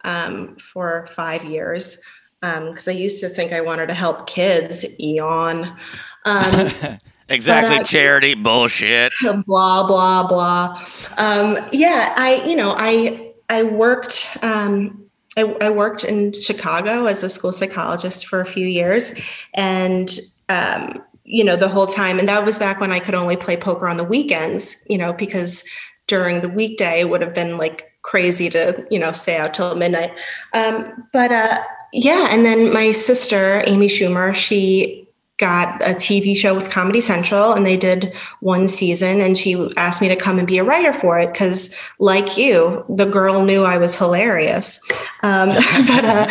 [0.03, 1.99] um, for five years
[2.41, 4.85] because I used to think I wanted to help kids.
[4.99, 5.77] Eon.
[6.25, 6.71] Um,
[7.29, 9.11] Exactly, But, uh, charity bullshit.
[9.45, 10.85] blah blah blah.
[11.17, 15.05] Um, yeah, I you know I I worked um,
[15.37, 19.19] I, I worked in Chicago as a school psychologist for a few years,
[19.53, 23.37] and um, you know the whole time, and that was back when I could only
[23.37, 24.85] play poker on the weekends.
[24.89, 25.63] You know because
[26.07, 29.73] during the weekday it would have been like crazy to you know stay out till
[29.75, 30.11] midnight.
[30.53, 31.61] Um, but uh,
[31.91, 34.99] yeah, and then my sister Amy Schumer, she
[35.37, 39.99] got a TV show with Comedy Central and they did one season and she asked
[39.99, 43.63] me to come and be a writer for it because like you the girl knew
[43.63, 44.79] I was hilarious
[45.23, 45.49] um,
[45.87, 46.29] but uh,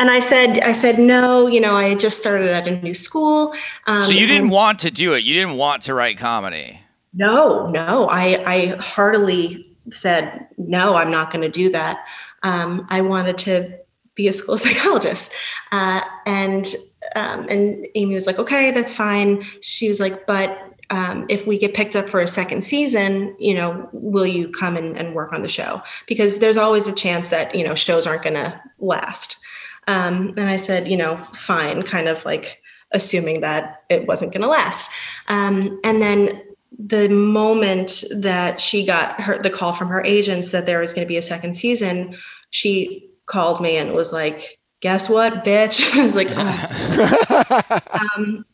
[0.00, 2.92] and I said I said no you know I had just started at a new
[2.92, 3.54] school
[3.86, 5.22] um, So you didn't and- want to do it.
[5.22, 6.80] You didn't want to write comedy.
[7.14, 12.04] no, no, I, I heartily said, no, I'm not going to do that.
[12.42, 13.78] Um, I wanted to
[14.14, 15.32] be a school psychologist.
[15.72, 16.74] Uh, and,
[17.16, 19.44] um, and Amy was like, okay, that's fine.
[19.60, 23.54] She was like, but um, if we get picked up for a second season, you
[23.54, 25.82] know, will you come and, and work on the show?
[26.06, 29.36] Because there's always a chance that, you know, shows aren't going to last.
[29.86, 32.60] Um, and I said, you know, fine, kind of like
[32.92, 34.90] assuming that it wasn't going to last.
[35.28, 36.42] Um, and then
[36.86, 41.06] the moment that she got her the call from her agents that there was going
[41.06, 42.16] to be a second season,
[42.50, 47.80] she called me and was like, "Guess what, bitch?" I was like, oh.
[48.16, 48.44] um,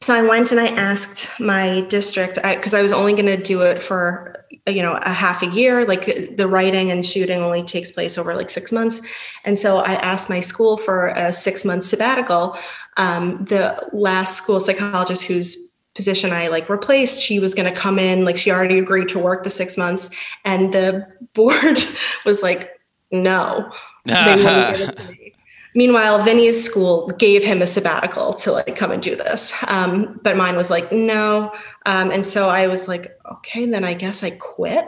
[0.00, 3.42] so I went and I asked my district because I, I, was only going to
[3.42, 5.86] do it for you know a half a year.
[5.86, 9.00] Like the writing and shooting only takes place over like six months,
[9.44, 12.58] and so I asked my school for a six month sabbatical.
[12.98, 17.98] Um, the last school psychologist whose position I like replaced, she was going to come
[17.98, 20.10] in, like she already agreed to work the six months,
[20.44, 21.78] and the board
[22.24, 22.78] was like,
[23.10, 23.70] no,
[24.04, 25.34] they wouldn't give it to me.
[25.76, 29.52] Meanwhile, Vinny's school gave him a sabbatical to like come and do this.
[29.66, 31.52] Um, but mine was like, no.
[31.84, 34.86] Um, and so I was like, okay, then I guess I quit.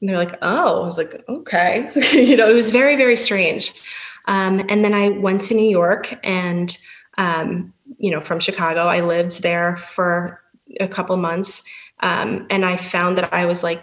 [0.00, 1.88] And they're like, oh, I was like, okay.
[2.12, 3.80] you know, it was very, very strange.
[4.26, 6.76] Um, and then I went to New York and,
[7.16, 10.40] um, you know, from Chicago, I lived there for
[10.80, 11.62] a couple months.
[12.00, 13.82] Um, and I found that I was like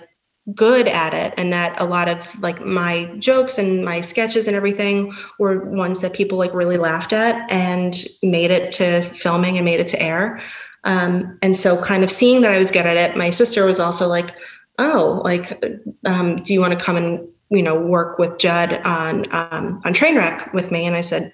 [0.56, 4.56] good at it and that a lot of like my jokes and my sketches and
[4.56, 9.66] everything were ones that people like really laughed at and made it to filming and
[9.66, 10.42] made it to air
[10.84, 13.80] um, and so kind of seeing that i was good at it my sister was
[13.80, 14.36] also like
[14.80, 15.64] oh like
[16.06, 19.94] um, do you want to come and you know work with judd on um, on
[19.94, 21.32] trainwreck with me and i said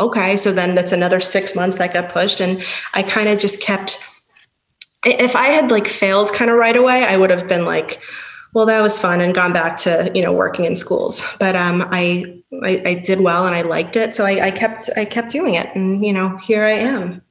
[0.00, 2.62] okay so then that's another six months that got pushed and
[2.94, 4.00] i kind of just kept
[5.04, 8.00] if i had like failed kind of right away i would have been like
[8.54, 11.22] well, that was fun and gone back to, you know, working in schools.
[11.38, 14.14] But um, I, I, I did well and I liked it.
[14.14, 15.68] So I, I kept, I kept doing it.
[15.74, 17.22] And, you know, here I am.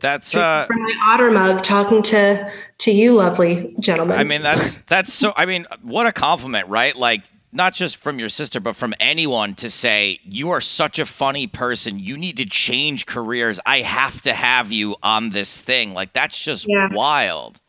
[0.00, 4.18] That's uh, from my otter mug talking to, to you, lovely gentlemen.
[4.18, 6.96] I mean, that's, that's so, I mean, what a compliment, right?
[6.96, 7.22] Like,
[7.54, 11.46] not just from your sister, but from anyone to say, you are such a funny
[11.46, 11.98] person.
[11.98, 13.60] You need to change careers.
[13.64, 15.94] I have to have you on this thing.
[15.94, 16.88] Like, that's just yeah.
[16.92, 17.60] wild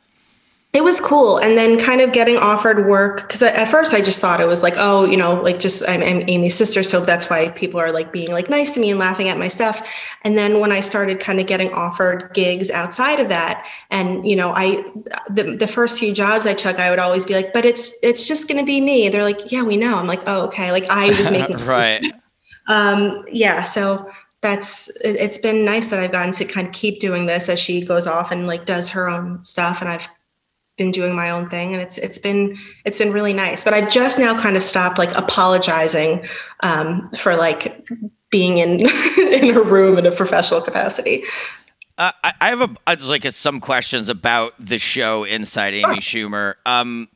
[0.76, 4.20] it was cool and then kind of getting offered work because at first i just
[4.20, 7.30] thought it was like oh you know like just I'm, I'm, amy's sister so that's
[7.30, 9.88] why people are like being like nice to me and laughing at my stuff.
[10.24, 14.36] And then when i started kind of getting offered gigs outside of that and you
[14.36, 14.84] know i
[15.30, 18.28] the, the first few jobs i took i would always be like but it's it's
[18.28, 19.08] just going to be me.
[19.08, 19.96] They're like yeah we know.
[19.98, 20.72] I'm like oh okay.
[20.72, 22.04] Like i was making right.
[22.68, 24.10] Um yeah so
[24.42, 27.82] that's it's been nice that I've gotten to kind of keep doing this as she
[27.82, 30.08] goes off and like does her own stuff and I've
[30.78, 33.64] been doing my own thing and it's it's been it's been really nice.
[33.64, 36.28] But i've just now kind of stopped like apologizing
[36.62, 37.88] um, for like
[38.30, 38.82] being in
[39.18, 41.24] in a room in a professional capacity.
[41.98, 46.56] Uh, I, I have a like a, some questions about the show inside amy schumer.
[46.66, 47.08] Um,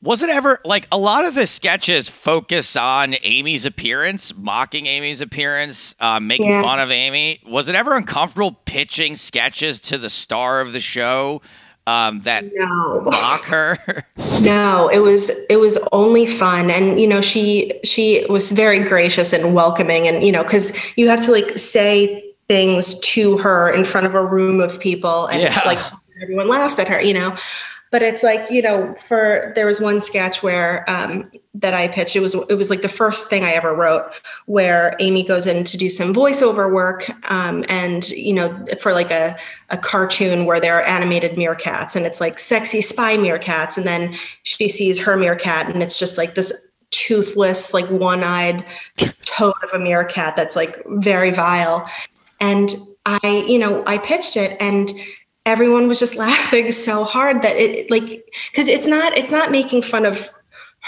[0.00, 5.20] was it ever like a lot of the sketches focus on Amy's appearance, mocking Amy's
[5.20, 6.62] appearance, uh, making yeah.
[6.62, 7.40] fun of Amy?
[7.44, 11.42] Was it ever uncomfortable pitching sketches to the star of the show
[11.88, 13.00] um, that no.
[13.00, 13.78] mock her?
[14.42, 19.32] no, it was it was only fun, and you know she she was very gracious
[19.32, 23.84] and welcoming, and you know because you have to like say things to her in
[23.84, 25.62] front of a room of people, and yeah.
[25.64, 25.78] like
[26.22, 27.34] everyone laughs at her, you know
[27.90, 32.16] but it's like you know for there was one sketch where um, that i pitched
[32.16, 34.10] it was it was like the first thing i ever wrote
[34.46, 39.10] where amy goes in to do some voiceover work um, and you know for like
[39.10, 39.36] a,
[39.70, 43.76] a cartoon where there are animated meerkats and it's like sexy spy meerkats.
[43.76, 46.52] And then she sees her meerkat and it's just like this
[46.90, 48.64] toothless like one-eyed
[49.22, 51.88] toad of a meerkat that's like very vile.
[52.40, 52.74] And
[53.06, 54.92] i you know i pitched it and
[55.48, 59.82] everyone was just laughing so hard that it like because it's not it's not making
[59.82, 60.30] fun of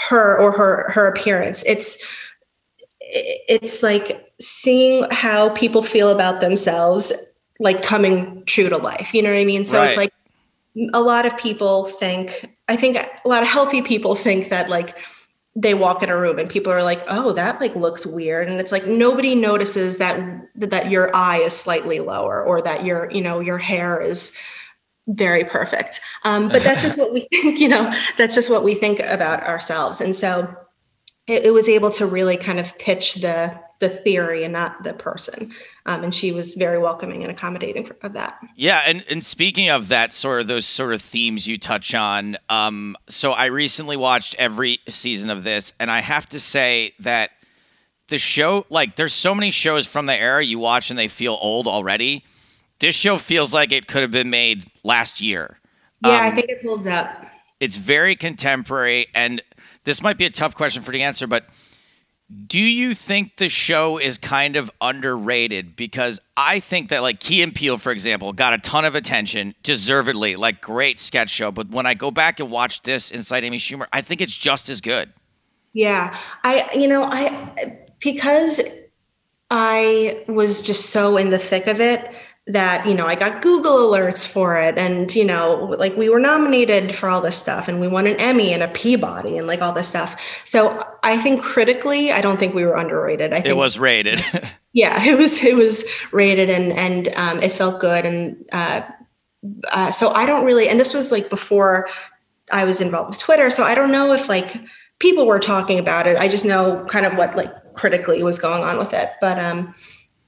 [0.09, 2.03] her or her her appearance it's
[3.03, 7.11] it's like seeing how people feel about themselves
[7.59, 9.87] like coming true to life you know what i mean so right.
[9.87, 10.13] it's like
[10.93, 14.97] a lot of people think i think a lot of healthy people think that like
[15.55, 18.49] they walk in a room and people are like oh that like looks weird.
[18.49, 23.11] And it's like nobody notices that that your eye is slightly lower or that your
[23.11, 24.35] you know your hair is
[25.07, 25.99] very perfect.
[26.23, 29.43] Um, but that's just what we think you know that's just what we think about
[29.43, 30.01] ourselves.
[30.01, 30.55] And so
[31.27, 34.93] it, it was able to really kind of pitch the the theory and not the
[34.93, 35.51] person.
[35.85, 38.39] Um, and she was very welcoming and accommodating for, of that.
[38.55, 42.37] Yeah, and and speaking of that sort of those sort of themes you touch on,
[42.47, 47.31] um, so I recently watched every season of this, and I have to say that
[48.07, 51.37] the show, like, there's so many shows from the era you watch and they feel
[51.41, 52.23] old already.
[52.79, 55.59] This show feels like it could have been made last year.
[56.03, 57.25] Yeah, um, I think it holds up.
[57.59, 59.41] It's very contemporary, and
[59.85, 61.45] this might be a tough question for the answer, but
[62.47, 65.75] do you think the show is kind of underrated?
[65.75, 69.53] Because I think that, like Key and Peele, for example, got a ton of attention,
[69.63, 71.51] deservedly, like great sketch show.
[71.51, 74.69] But when I go back and watch this inside Amy Schumer, I think it's just
[74.69, 75.11] as good.
[75.73, 78.61] Yeah, I, you know, I because
[79.49, 82.13] I was just so in the thick of it
[82.47, 86.19] that you know i got google alerts for it and you know like we were
[86.19, 89.61] nominated for all this stuff and we won an emmy and a peabody and like
[89.61, 90.19] all this stuff.
[90.43, 93.31] So i think critically i don't think we were underrated.
[93.31, 94.21] I think it was rated.
[94.73, 95.83] Yeah it was it was
[96.13, 98.81] rated and and um, it felt good and uh,
[99.69, 101.89] uh, so i don't really and this was like before
[102.53, 104.61] i was involved with twitter so i don't know if like
[104.99, 106.15] people were talking about it.
[106.15, 109.75] I just know kind of what like critically was going on with it but um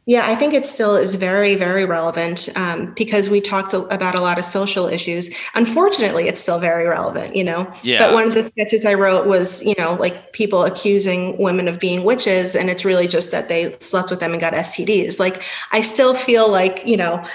[0.06, 4.20] yeah, I think it still is very, very relevant um, because we talked about a
[4.20, 5.34] lot of social issues.
[5.56, 7.72] Unfortunately, it's still very relevant, you know.
[7.84, 8.00] Yeah.
[8.00, 11.80] But one of the sketches I wrote was, you know, like people accusing women of
[11.80, 15.20] being witches, and it's really just that they slept with them and got STDs.
[15.20, 15.42] Like,
[15.72, 17.26] I still feel like, you know,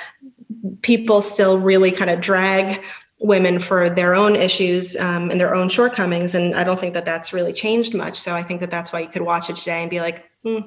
[0.82, 2.82] people still really kind of drag
[3.20, 7.06] women for their own issues um, and their own shortcomings, and I don't think that
[7.06, 8.20] that's really changed much.
[8.20, 10.58] So I think that that's why you could watch it today and be like, hmm.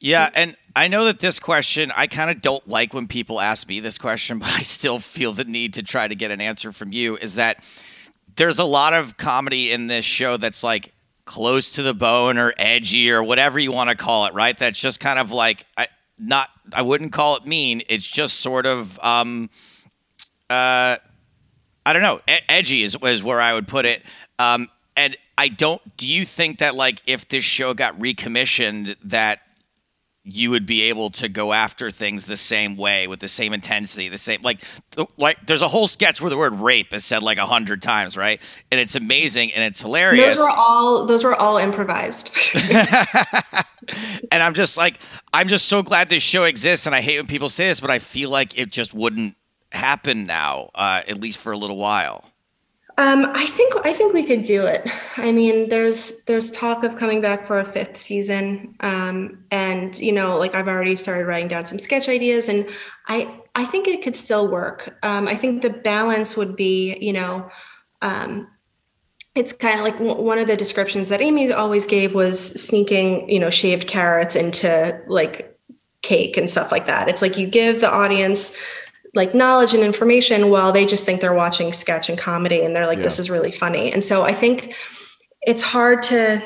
[0.00, 3.68] Yeah, and I know that this question, I kind of don't like when people ask
[3.68, 6.72] me this question, but I still feel the need to try to get an answer
[6.72, 7.16] from you.
[7.16, 7.62] Is that
[8.36, 10.92] there's a lot of comedy in this show that's like
[11.24, 14.56] close to the bone or edgy or whatever you want to call it, right?
[14.56, 17.82] That's just kind of like, I, not, I wouldn't call it mean.
[17.88, 19.48] It's just sort of, um,
[20.50, 20.96] uh,
[21.86, 24.02] I don't know, edgy is, is where I would put it.
[24.38, 29.40] Um, and I don't, do you think that like if this show got recommissioned, that
[30.24, 34.08] you would be able to go after things the same way with the same intensity,
[34.08, 34.62] the same like
[35.18, 38.16] like there's a whole sketch where the word rape is said like a hundred times,
[38.16, 38.40] right?
[38.72, 40.36] And it's amazing and it's hilarious.
[40.36, 42.30] Those were all those were all improvised.
[44.32, 44.98] and I'm just like
[45.32, 47.90] I'm just so glad this show exists, and I hate when people say this, but
[47.90, 49.36] I feel like it just wouldn't
[49.72, 52.24] happen now, uh, at least for a little while.
[52.96, 54.88] Um, I think I think we could do it.
[55.16, 60.12] I mean, there's there's talk of coming back for a fifth season, um, and you
[60.12, 62.68] know, like I've already started writing down some sketch ideas, and
[63.08, 64.96] I I think it could still work.
[65.02, 67.50] Um, I think the balance would be, you know,
[68.00, 68.46] um,
[69.34, 73.40] it's kind of like one of the descriptions that Amy always gave was sneaking, you
[73.40, 75.58] know, shaved carrots into like
[76.02, 77.08] cake and stuff like that.
[77.08, 78.56] It's like you give the audience
[79.14, 82.86] like knowledge and information while they just think they're watching sketch and comedy and they're
[82.86, 83.04] like yeah.
[83.04, 84.74] this is really funny and so i think
[85.42, 86.42] it's hard to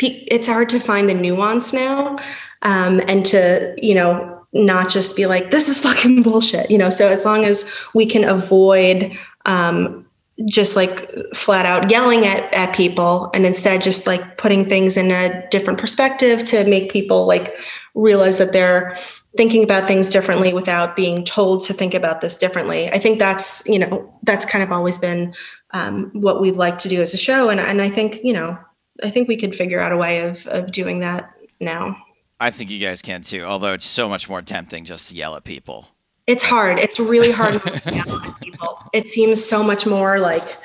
[0.00, 2.16] it's hard to find the nuance now
[2.62, 6.90] um, and to you know not just be like this is fucking bullshit you know
[6.90, 10.04] so as long as we can avoid um,
[10.46, 15.10] just like flat out yelling at, at people and instead just like putting things in
[15.10, 17.56] a different perspective to make people like
[17.94, 18.96] realize that they're
[19.38, 22.88] thinking about things differently without being told to think about this differently.
[22.88, 25.32] I think that's, you know, that's kind of always been
[25.70, 27.48] um, what we'd like to do as a show.
[27.48, 28.58] And, and I think, you know,
[29.00, 31.30] I think we could figure out a way of, of doing that
[31.60, 31.96] now.
[32.40, 35.36] I think you guys can too, although it's so much more tempting just to yell
[35.36, 35.86] at people.
[36.26, 36.80] It's hard.
[36.80, 38.76] It's really hard to yell at people.
[38.92, 40.56] It seems so much more like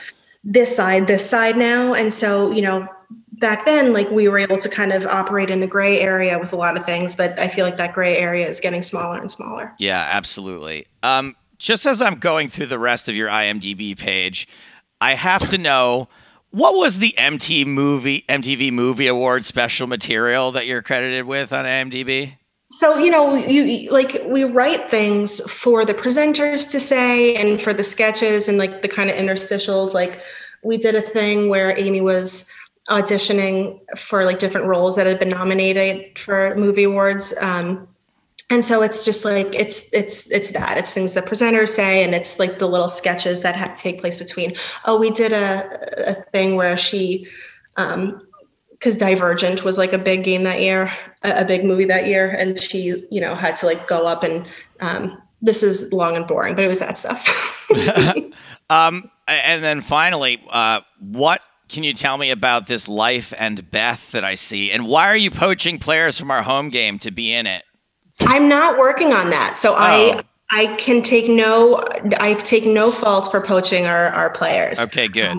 [0.43, 1.93] this side, this side now.
[1.93, 2.87] And so, you know,
[3.43, 6.53] back then like we were able to kind of operate in the gray area with
[6.53, 9.29] a lot of things but i feel like that gray area is getting smaller and
[9.29, 14.47] smaller yeah absolutely um, just as i'm going through the rest of your imdb page
[15.01, 16.07] i have to know
[16.53, 21.65] what was the MTV movie MTV Movie Award special material that you're credited with on
[21.65, 22.37] IMDb?
[22.69, 27.73] So you know, you like we write things for the presenters to say, and for
[27.73, 29.95] the sketches, and like the kind of interstitials.
[29.95, 30.21] Like
[30.63, 32.47] we did a thing where Amy was
[32.89, 37.33] auditioning for like different roles that had been nominated for movie awards.
[37.39, 37.87] Um,
[38.49, 40.77] and so it's just like it's it's it's that.
[40.77, 44.17] It's things the presenters say and it's like the little sketches that have take place
[44.17, 44.55] between
[44.85, 47.25] oh we did a, a thing where she
[47.77, 48.21] um
[48.71, 50.91] because divergent was like a big game that year
[51.23, 54.23] a, a, big movie that year and she you know had to like go up
[54.23, 54.45] and
[54.81, 57.25] um this is long and boring but it was that stuff.
[58.69, 61.41] Um and then finally uh what
[61.73, 65.17] can you tell me about this life and Beth that I see, and why are
[65.17, 67.63] you poaching players from our home game to be in it?
[68.21, 69.77] I'm not working on that, so Oh.
[69.77, 70.19] I
[70.51, 71.83] I can take no
[72.19, 74.79] I take no fault for poaching our our players.
[74.79, 75.35] Okay, good.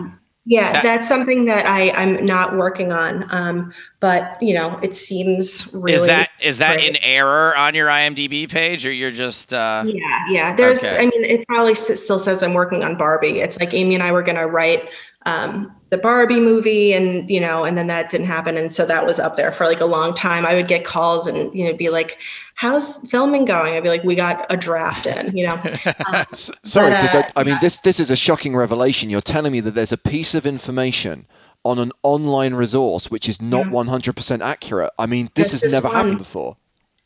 [0.46, 3.24] Yeah, That- that's something that I I'm not working on.
[3.30, 6.90] Um, but you know, it seems really is that is that great.
[6.90, 9.54] an error on your IMDb page, or you're just?
[9.54, 10.56] Uh, Yeah, yeah.
[10.56, 10.96] There's, Okay.
[10.98, 13.40] I mean, it probably still says I'm working on Barbie.
[13.40, 14.86] It's like Amy and I were going to write
[15.26, 19.06] um, the Barbie movie, and you know, and then that didn't happen, and so that
[19.06, 20.44] was up there for like a long time.
[20.44, 22.18] I would get calls and you know, be like,
[22.56, 25.56] "How's filming going?" I'd be like, "We got a draft in," you know.
[26.12, 27.58] Um, sorry, because uh, I, I mean yeah.
[27.60, 29.08] this this is a shocking revelation.
[29.10, 31.26] You're telling me that there's a piece of information
[31.64, 33.72] on an online resource which is not Yeah.
[33.72, 34.90] 100% accurate.
[34.98, 36.56] I mean, this Just has this never happened before.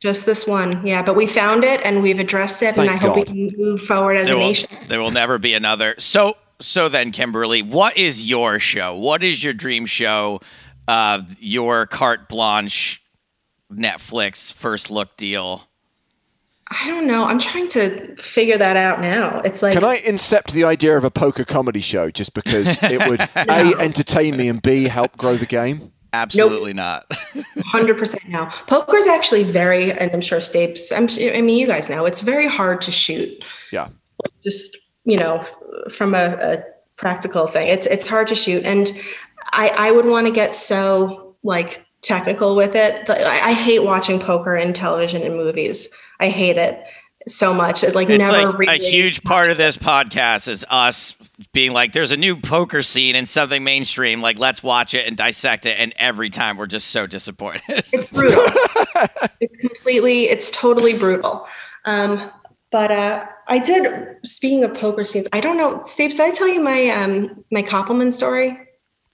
[0.02, 1.02] just this one, yeah.
[1.02, 3.82] But we found it and we've addressed it, Thank and I hope we can move
[3.82, 4.68] forward as there a will nation.
[4.88, 5.94] there will never be another.
[5.98, 8.96] So so then, Kimberly, what is your show?
[8.96, 10.40] What is your dream show?
[10.86, 13.02] Uh, your carte blanche
[13.72, 15.68] Netflix first look deal.
[16.70, 17.24] I don't know.
[17.24, 19.40] I'm trying to figure that out now.
[19.40, 23.08] It's like Can I incept the idea of a poker comedy show just because it
[23.08, 23.44] would No.
[23.48, 25.92] A, entertain me, and B, help grow the game?
[26.12, 27.06] Absolutely not.
[27.66, 28.50] Hundred percent now.
[28.66, 30.90] Poker is actually very, and I'm sure Stapes.
[30.90, 31.04] I'm,
[31.34, 33.42] I mean, you guys know it's very hard to shoot.
[33.72, 33.88] Yeah.
[34.42, 34.76] Just
[35.08, 35.44] you know,
[35.90, 36.64] from a, a
[36.96, 38.92] practical thing, it's it's hard to shoot, and
[39.52, 43.08] I I would want to get so like technical with it.
[43.08, 45.88] I, I hate watching poker in television and movies.
[46.20, 46.84] I hate it
[47.26, 47.82] so much.
[47.82, 48.76] It like it's never like really.
[48.76, 51.14] a huge part of this podcast is us
[51.52, 54.20] being like, there's a new poker scene in something mainstream.
[54.20, 55.78] Like, let's watch it and dissect it.
[55.78, 57.84] And every time we're just so disappointed.
[57.92, 58.44] It's brutal.
[59.40, 61.46] it's completely, it's totally brutal.
[61.84, 62.30] Um,
[62.70, 64.16] but uh, I did.
[64.24, 66.16] Speaking of poker scenes, I don't know, Stapes.
[66.16, 68.58] Did I tell you my um my Koppelman story?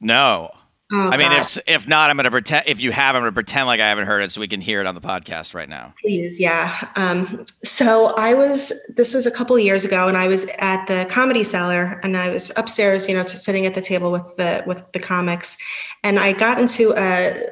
[0.00, 0.50] no.
[0.92, 2.68] Oh, I mean, if if not, I'm gonna pretend.
[2.68, 4.80] If you have, I'm gonna pretend like I haven't heard it, so we can hear
[4.82, 5.94] it on the podcast right now.
[6.02, 6.88] Please, yeah.
[6.94, 10.84] Um, so I was, this was a couple of years ago, and I was at
[10.86, 14.36] the Comedy Cellar, and I was upstairs, you know, to sitting at the table with
[14.36, 15.56] the with the comics,
[16.02, 17.42] and I got into a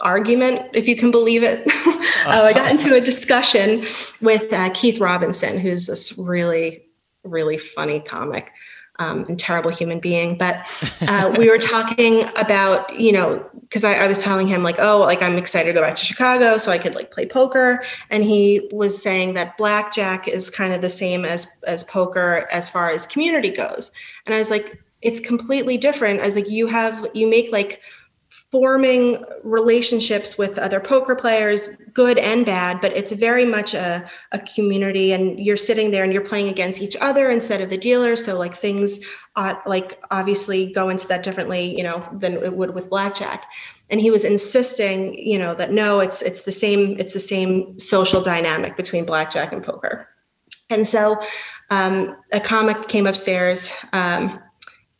[0.00, 1.66] argument, if you can believe it.
[2.26, 3.84] uh, I got into a discussion
[4.20, 6.84] with uh, Keith Robinson, who's this really,
[7.24, 8.52] really funny comic.
[9.00, 10.36] Um, and terrible human being.
[10.36, 10.66] But
[11.02, 14.98] uh, we were talking about, you know, because I, I was telling him like, oh,
[14.98, 18.24] like I'm excited to go back to Chicago so I could like play poker, and
[18.24, 22.90] he was saying that blackjack is kind of the same as as poker as far
[22.90, 23.92] as community goes,
[24.26, 26.20] and I was like, it's completely different.
[26.20, 27.80] I was like, you have you make like
[28.50, 34.38] forming relationships with other poker players, good and bad, but it's very much a, a
[34.40, 38.16] community and you're sitting there and you're playing against each other instead of the dealer.
[38.16, 39.00] So like things
[39.36, 43.44] ought, like obviously go into that differently, you know, than it would with blackjack.
[43.90, 47.78] And he was insisting, you know, that no, it's it's the same, it's the same
[47.78, 50.08] social dynamic between blackjack and poker.
[50.70, 51.20] And so
[51.70, 54.40] um, a comic came upstairs um,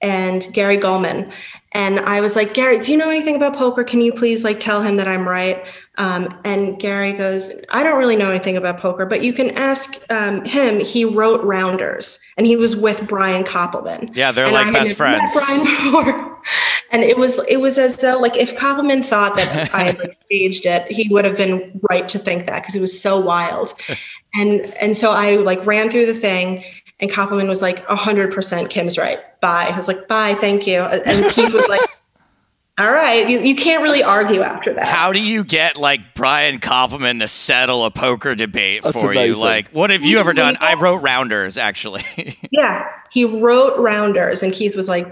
[0.00, 1.32] and Gary Gulman.
[1.72, 3.84] And I was like, Gary, do you know anything about poker?
[3.84, 5.64] Can you please like tell him that I'm right?
[5.98, 10.00] Um, and Gary goes, I don't really know anything about poker, but you can ask
[10.10, 10.80] um, him.
[10.80, 14.14] He wrote Rounders, and he was with Brian Koppelman.
[14.16, 15.46] Yeah, they're And like I best had never met friends.
[15.46, 16.38] Brian before.
[16.90, 20.14] And it was it was as though like if Koppelman thought that I had like
[20.14, 23.74] staged it, he would have been right to think that because it was so wild.
[24.34, 26.62] And and so I like ran through the thing,
[27.00, 29.18] and Koppelman was like, hundred percent, Kim's right.
[29.40, 29.68] Bye.
[29.72, 30.80] I was like, bye, thank you.
[30.80, 31.80] And Keith was like,
[32.78, 34.84] all right, you, you can't really argue after that.
[34.86, 39.34] How do you get like Brian Koppelman to settle a poker debate That's for you?
[39.34, 40.56] Like, what have you ever done?
[40.60, 42.02] I wrote Rounders, actually.
[42.50, 45.06] Yeah, he wrote Rounders, and Keith was like,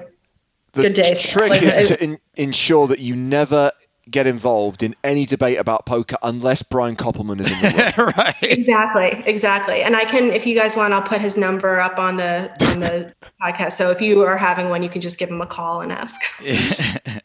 [0.73, 1.41] The Good day, sir.
[1.41, 3.71] trick Like, is it- to in- ensure that you never
[4.11, 8.13] get involved in any debate about poker unless Brian Koppelman is in the room.
[8.17, 8.35] right.
[8.43, 9.83] Exactly, exactly.
[9.83, 12.81] And I can, if you guys want, I'll put his number up on the on
[12.81, 13.73] the podcast.
[13.73, 16.21] So if you are having one, you can just give him a call and ask.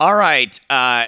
[0.00, 1.06] All right, uh,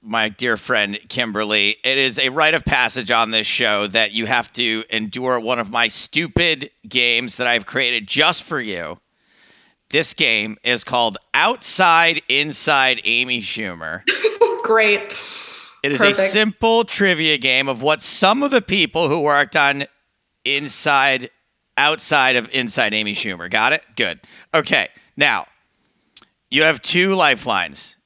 [0.00, 4.26] my dear friend Kimberly, it is a rite of passage on this show that you
[4.26, 8.98] have to endure one of my stupid games that I've created just for you.
[9.90, 14.02] This game is called Outside Inside Amy Schumer.
[14.62, 15.14] Great.
[15.82, 19.84] It is a simple trivia game of what some of the people who worked on
[20.44, 21.30] Inside,
[21.76, 23.50] outside of Inside Amy Schumer.
[23.50, 23.84] Got it?
[23.96, 24.20] Good.
[24.54, 24.88] Okay.
[25.16, 25.46] Now,
[26.50, 27.96] you have two lifelines.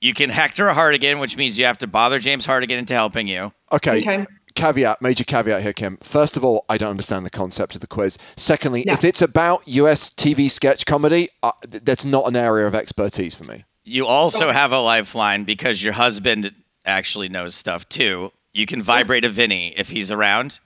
[0.00, 3.52] You can Hector Hartigan, which means you have to bother James Hartigan into helping you.
[3.72, 4.00] Okay.
[4.00, 4.26] Okay.
[4.54, 5.96] Caveat, major caveat here, Kim.
[5.96, 8.18] First of all, I don't understand the concept of the quiz.
[8.36, 8.92] Secondly, No.
[8.92, 13.34] if it's about US TV sketch comedy, uh, th- that's not an area of expertise
[13.34, 13.64] for me.
[13.84, 16.54] You also have a lifeline because your husband
[16.86, 18.32] actually knows stuff too.
[18.52, 20.58] You can vibrate a Vinny if he's around.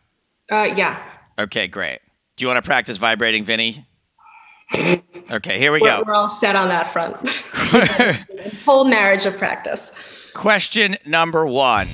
[0.51, 1.03] Uh, yeah.
[1.39, 2.01] Okay, great.
[2.37, 3.87] Do you want to practice vibrating Vinny?
[5.31, 6.05] Okay, here we We're, go.
[6.07, 7.15] we're all set on that front.
[8.65, 9.93] Whole marriage of practice.
[10.33, 11.87] Question number one.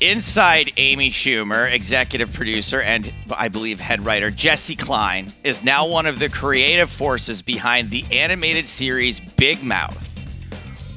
[0.00, 6.06] Inside Amy Schumer, executive producer and I believe head writer Jessi Klein, is now one
[6.06, 10.03] of the creative forces behind the animated series Big Mouth.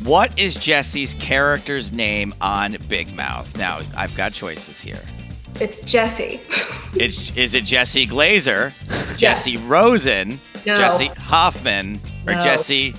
[0.04, 3.58] What is Jesse's character's name on Big Mouth?
[3.58, 5.02] Now, I've got choices here.
[5.60, 6.42] It's Jesse.
[6.96, 8.74] It's, is it Jessi Glaser,
[9.18, 10.78] Jesse Rosen, No.
[10.78, 12.42] Jesse Hoffman, or No.
[12.42, 12.94] Jesse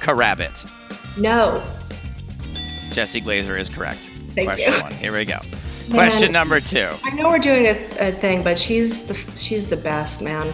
[0.00, 0.68] Carabit?
[1.16, 1.62] No.
[2.90, 4.10] Jessi Glaser is correct.
[4.34, 4.80] Thank Question you.
[4.82, 4.92] one.
[4.92, 5.38] Here we go.
[5.90, 6.88] Question number two.
[7.04, 10.52] I know we're doing a, a thing, but she's the she's the best, man.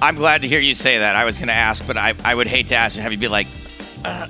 [0.00, 1.16] I'm glad to hear you say that.
[1.16, 3.18] I was going to ask, but I, I would hate to ask and have you
[3.18, 3.46] be like,
[4.04, 4.26] uh,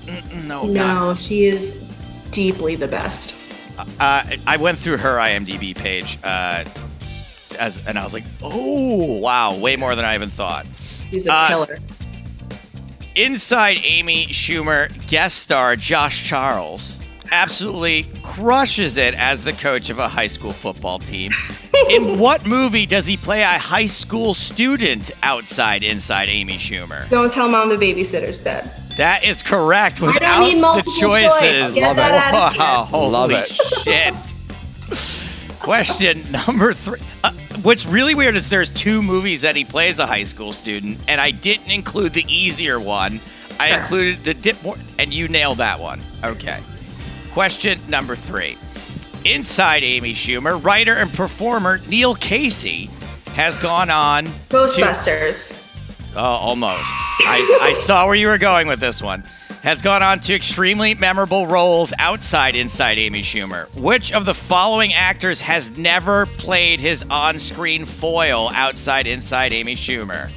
[0.47, 0.73] no, God.
[0.73, 1.81] No, she is
[2.31, 3.35] deeply the best.
[3.99, 6.64] Uh, I went through her IMDb page, uh,
[7.59, 10.66] as, and I was like, oh, wow, way more than I even thought.
[11.11, 11.79] She's a Uh, killer.
[13.14, 17.01] Inside Amy Schumer guest star Josh Charles
[17.31, 21.33] absolutely crushes it as the coach of a high school football team.
[21.91, 27.09] In what movie does he play a high school student outside Inside Amy Schumer?
[27.11, 28.70] Don't tell mom the babysitter's dead.
[28.97, 29.99] That is correct.
[30.01, 31.40] don't Without need the multiple choice.
[31.40, 31.74] choices.
[31.74, 32.59] Get that out of here.
[32.61, 33.47] Wow, holy Love it.
[33.82, 35.59] shit.
[35.61, 36.99] Question number three.
[37.24, 37.32] Uh,
[37.62, 41.20] what's really weird is there's two movies that he plays a high school student, and
[41.20, 43.20] I didn't include the easier one.
[43.61, 46.01] I included the dip, more, and you nailed that one.
[46.24, 46.59] Okay.
[47.32, 48.59] Question number three.
[49.24, 52.90] Inside Amy Schumer, writer and performer Neil Casey
[53.34, 55.53] has gone on to Ghostbusters.
[56.15, 56.91] Oh, almost.
[57.21, 59.23] I, I saw where you were going with this one.
[59.63, 63.75] Has gone on to extremely memorable roles outside Inside Amy Schumer.
[63.77, 69.77] Which of the following actors has never played his on screen foil outside Inside Amy
[69.77, 70.31] Schumer?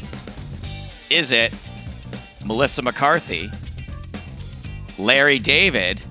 [1.09, 1.53] Is it
[2.45, 3.49] Melissa McCarthy,
[4.97, 6.03] Larry David,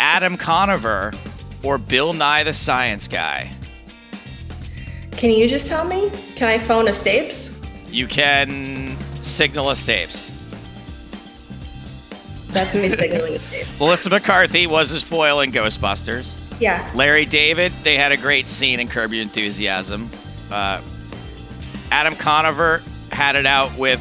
[0.00, 1.12] Adam Conover,
[1.62, 3.52] or Bill Nye the Science Guy?
[5.12, 6.10] Can you just tell me?
[6.36, 7.53] Can I phone a Stapes?
[7.94, 10.34] You can signal escapes.
[12.48, 13.78] That's me signaling a Stapes.
[13.78, 16.36] Melissa McCarthy was his foil in Ghostbusters.
[16.60, 16.88] Yeah.
[16.94, 20.10] Larry David, they had a great scene in Curb Your Enthusiasm.
[20.50, 20.80] Uh,
[21.92, 22.82] Adam Conover
[23.12, 24.00] had it out with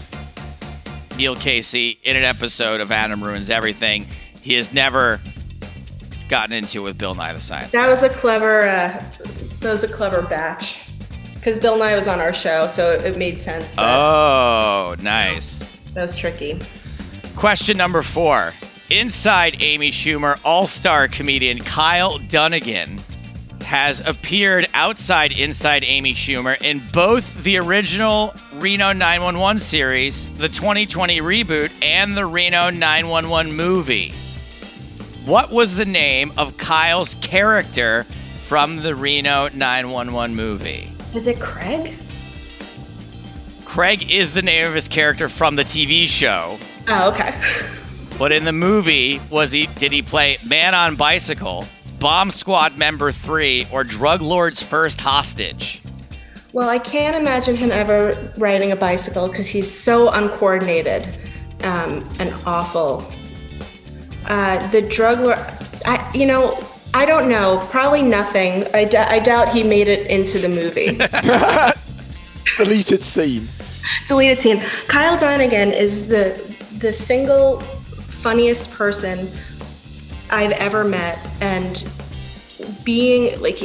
[1.15, 4.07] Neil Casey in an episode of Adam Ruins Everything.
[4.41, 5.21] He has never
[6.29, 7.89] gotten into it with Bill Nye the Science That Guy.
[7.91, 8.61] was a clever.
[8.63, 9.03] Uh,
[9.59, 10.79] that was a clever batch.
[11.43, 13.75] Because Bill Nye was on our show, so it made sense.
[13.75, 15.67] That, Oh, nice.
[15.93, 16.57] that was tricky.
[17.35, 18.53] Question number four.
[18.89, 23.01] Inside Amy Schumer, all star comedian Kyle Dunnigan
[23.61, 31.19] has appeared outside Inside Amy Schumer in both the original Reno 911 series, the 2020
[31.19, 34.13] reboot, and the Reno 911 movie.
[35.25, 38.05] What was the name of Kyle's character
[38.45, 40.89] from the Reno 911 movie?
[41.15, 41.93] Is it Craig?
[43.65, 46.57] Craig is the name of his character from the TV show.
[46.87, 47.39] Oh, okay.
[48.19, 51.65] But in the movie, was he did he play Man on Bicycle,
[51.97, 55.81] Bomb Squad Member 3, or Drug Lord's First Hostage?
[56.53, 61.07] Well, I can't imagine him ever riding a bicycle because he's so uncoordinated
[61.63, 63.11] um, and awful.
[64.27, 65.39] Uh, the drug lord,
[65.85, 67.65] I, you know, I don't know.
[67.71, 68.65] Probably nothing.
[68.73, 70.97] I, d- I doubt he made it into the movie.
[72.57, 73.47] Deleted scene.
[74.07, 74.61] Deleted scene.
[74.87, 76.39] Kyle Dunnigan is the
[76.77, 79.29] the single funniest person
[80.29, 81.83] I've ever met, and
[82.83, 83.57] being like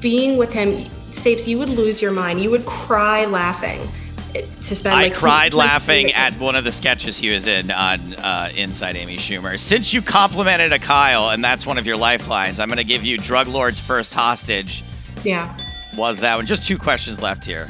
[0.00, 2.42] being with him, Stapes, you would lose your mind.
[2.42, 3.88] You would cry laughing
[4.32, 4.94] to spend.
[4.94, 8.96] I like, cried laughing at one of the sketches he was in on uh, Inside
[8.96, 9.58] Amy Schumer.
[9.58, 13.04] Since you complimented a Kyle, and that's one of your lifelines, I'm going to give
[13.04, 14.84] you Drug Lord's First Hostage.
[15.24, 15.56] Yeah.
[15.96, 16.46] Was that one?
[16.46, 17.68] Just two questions left here.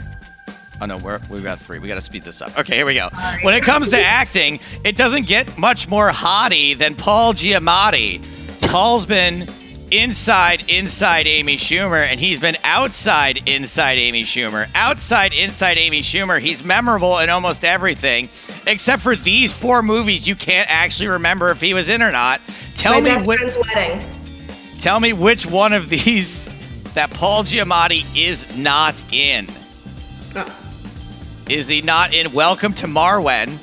[0.83, 1.79] Oh no, we're, we've got three.
[1.79, 2.59] We got to speed this up.
[2.59, 3.11] Okay, here we go.
[3.43, 8.25] When it comes to acting, it doesn't get much more hottie than Paul Giamatti.
[8.63, 9.47] Paul's been
[9.91, 14.69] inside inside Amy Schumer, and he's been outside inside Amy Schumer.
[14.75, 18.29] Outside inside Amy Schumer, he's memorable in almost everything,
[18.67, 20.27] except for these four movies.
[20.29, 22.41] You can't actually remember if he was in or not.
[22.77, 23.67] Tell My me what.
[23.67, 24.05] wedding.
[24.79, 26.49] Tell me which one of these
[26.95, 29.47] that Paul Giamatti is not in.
[30.37, 30.57] Oh.
[31.49, 33.59] Is he not in Welcome to Marwen,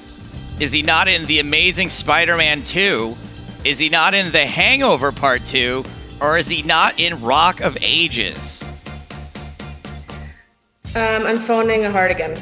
[0.59, 3.15] Is he not in The Amazing Spider Man 2?
[3.63, 5.83] Is he not in The Hangover Part 2?
[6.19, 8.63] Or is he not in Rock of Ages?
[10.95, 12.39] Um, I'm phoning a Hartigan.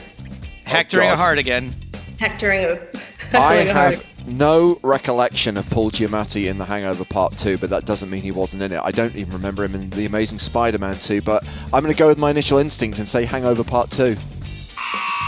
[0.63, 1.17] Hectoring a God.
[1.17, 1.73] Hartigan.
[2.17, 2.69] Hectoring a.
[3.37, 7.57] I hectoring a heart have no recollection of Paul Giamatti in The Hangover Part 2,
[7.57, 8.79] but that doesn't mean he wasn't in it.
[8.83, 12.07] I don't even remember him in The Amazing Spider-Man 2, but I'm going to go
[12.07, 14.15] with my initial instinct and say Hangover Part 2.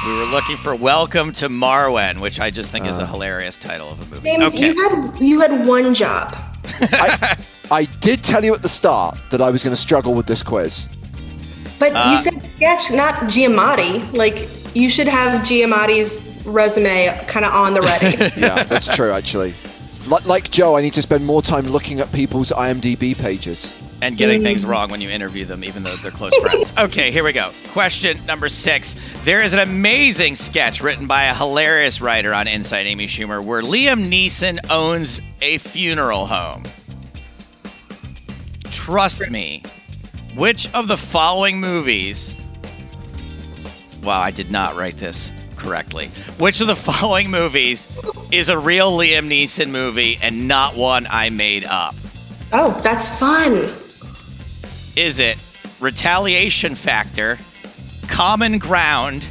[0.06, 3.90] We were looking for Welcome to Marwen, which I just think is a hilarious title
[3.90, 4.30] of a movie.
[4.30, 4.68] James, okay.
[4.68, 6.38] you had you had one job.
[6.82, 7.36] I,
[7.72, 10.42] I did tell you at the start that I was going to struggle with this
[10.44, 10.90] quiz.
[11.80, 14.14] But Uh, you said sketch, not Giamatti.
[14.14, 18.16] Like you should have Giamatti's resume kind of on the ready.
[18.40, 19.54] Yeah, that's true, actually.
[20.08, 23.74] Like, like Joe, I need to spend more time looking at people's IMDb pages.
[24.02, 26.72] and getting things wrong when you interview them, even though they're close friends.
[26.78, 27.50] Okay, here we go.
[27.74, 28.96] Question number six.
[29.26, 33.62] There is an amazing sketch written by a hilarious writer on Inside Amy Schumer where
[33.62, 36.64] Liam Neeson owns a funeral home.
[38.88, 39.62] Trust me,
[40.34, 42.40] which of the following movies.
[44.02, 46.08] Wow, I did not write this correctly.
[46.40, 47.90] Which of the following movies
[48.32, 51.96] is a real Liam Neeson movie and not one I made up?
[52.54, 53.74] oh, that's fun.
[54.96, 55.38] Is it
[55.82, 57.38] retaliation factor,
[58.08, 59.28] common ground,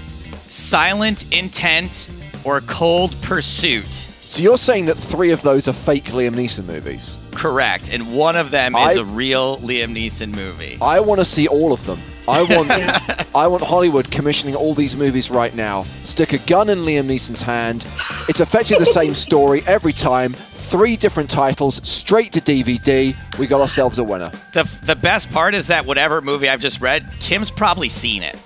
[0.48, 2.10] silent intent,
[2.44, 4.06] or cold pursuit?
[4.28, 7.20] So you're saying that three of those are fake Liam Neeson movies?
[7.30, 7.88] Correct.
[7.92, 10.78] And one of them is a real Liam Neeson movie.
[10.82, 12.00] I want to see all of them.
[12.26, 12.68] I want,
[13.36, 15.84] I want Hollywood commissioning all these movies right now.
[16.02, 17.86] Stick a gun in Liam Neeson's hand.
[18.28, 20.32] It's effectively the same story every time.
[20.32, 23.14] Three different titles, straight to DVD.
[23.38, 24.30] We got ourselves a winner.
[24.52, 28.36] The, the best part is that whatever movie I've just read, Kim's probably seen it.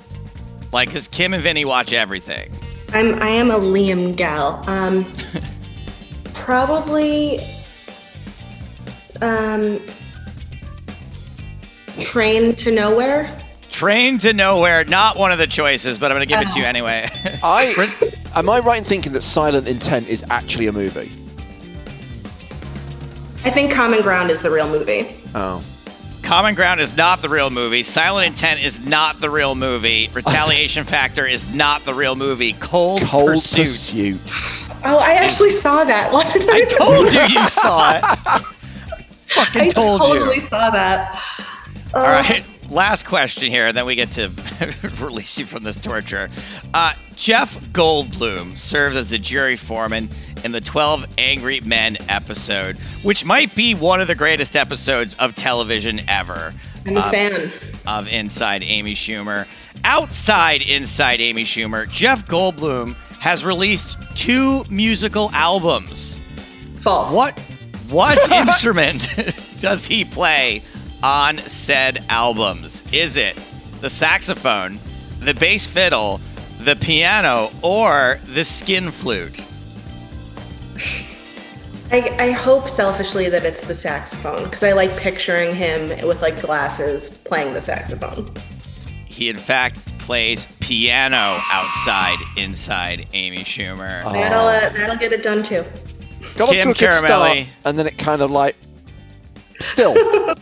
[0.74, 2.52] Like, because Kim and Vinny watch everything.
[2.92, 4.62] I'm I am a Liam gal.
[4.68, 5.10] Um,
[6.41, 7.41] probably
[9.20, 9.80] um,
[12.01, 13.36] Train to Nowhere.
[13.70, 16.59] Train to Nowhere, not one of the choices, but I'm going to give it to
[16.59, 17.09] you anyway.
[17.43, 21.12] I am I right in thinking that Silent Intent is actually a movie?
[23.43, 25.16] I think Common Ground is the real movie.
[25.34, 25.64] Oh,
[26.22, 27.82] Common Ground is not the real movie.
[27.82, 30.11] Silent Intent is not the real movie.
[30.14, 32.53] Retaliation Factor is not the real movie.
[32.55, 34.20] Cold, Cold Pursuit.
[34.20, 34.69] Pursuit.
[34.82, 36.12] Oh, I actually saw that.
[36.12, 36.56] Why did I?
[36.56, 38.44] I told you you saw it.
[39.30, 40.42] Fucking I told totally you.
[40.42, 41.22] saw that.
[41.94, 42.44] All right.
[42.70, 44.30] Last question here, and then we get to
[45.00, 46.30] release you from this torture.
[46.72, 50.08] Uh, Jeff Goldblum served as the jury foreman
[50.44, 55.34] in the 12 Angry Men episode, which might be one of the greatest episodes of
[55.34, 56.54] television ever.
[56.86, 57.52] I'm a Uh, fan.
[57.88, 59.46] of Inside Amy Schumer.
[59.84, 66.20] Outside Inside Amy Schumer, Jeff Goldblum has released two musical albums.
[66.82, 67.14] False.
[67.14, 67.38] What
[67.90, 69.08] what instrument
[69.58, 70.62] does he play
[71.02, 72.82] on said albums?
[72.92, 73.38] Is it
[73.80, 74.78] the saxophone,
[75.20, 76.20] the bass fiddle,
[76.60, 79.40] the piano, or the skin flute?
[81.92, 86.40] I, I hope selfishly that it's the saxophone because I like picturing him with like
[86.40, 88.32] glasses playing the saxophone.
[89.20, 94.02] He in fact plays piano outside Inside Amy Schumer.
[94.10, 95.62] That'll uh, that'll get it done too.
[96.36, 98.56] Got off Kim to a good start, and then it kind of like
[99.60, 99.94] still.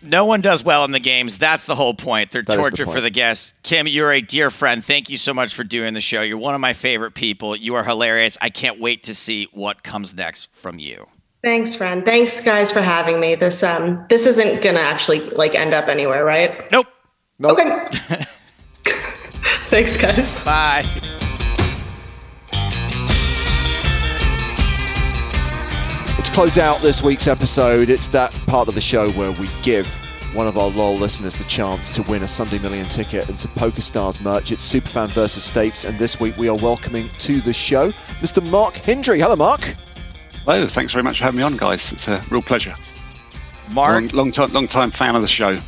[0.00, 1.36] No one does well in the games.
[1.36, 2.30] That's the whole point.
[2.30, 3.52] They're That is the torture for the guests.
[3.62, 4.82] Kim, you're a dear friend.
[4.82, 6.22] Thank you so much for doing the show.
[6.22, 7.54] You're one of my favorite people.
[7.54, 8.38] You are hilarious.
[8.40, 11.08] I can't wait to see what comes next from you.
[11.44, 12.06] Thanks, friend.
[12.06, 13.34] Thanks, guys, for having me.
[13.34, 16.70] This um this isn't gonna actually like end up anywhere, right?
[16.72, 16.86] Nope.
[17.38, 17.58] Nope.
[17.58, 18.24] Okay.
[19.70, 20.40] Thanks, guys.
[20.44, 20.82] Bye.
[26.24, 29.86] To close out this week's episode, it's that part of the show where we give
[30.34, 33.52] one of our LOL listeners the chance to win a Sunday Million ticket and some
[33.52, 34.52] PokerStars merch.
[34.52, 38.44] It's Superfan versus Stapes, and this week we are welcoming to the show Mr.
[38.50, 39.18] Mark Hindry.
[39.20, 39.74] Hello, Mark.
[40.44, 41.92] Hello, thanks very much for having me on, guys.
[41.92, 42.74] It's a real pleasure.
[43.70, 45.58] Mark, Long, long time, long time fan of the show.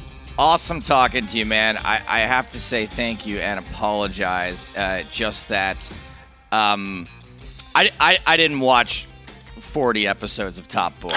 [0.44, 1.76] Awesome talking to you, man.
[1.76, 4.66] I, I have to say thank you and apologize.
[4.74, 5.76] Uh, just that
[6.50, 7.06] um,
[7.74, 9.06] I, I, I didn't watch
[9.58, 11.10] 40 episodes of Top Boy.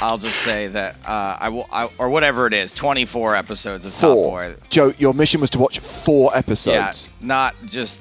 [0.00, 3.92] I'll just say that, uh, I will, I, or whatever it is, 24 episodes of
[3.94, 4.56] Top Boy.
[4.70, 7.10] Joe, your mission was to watch four Yeah, episodes.
[7.20, 8.00] not just.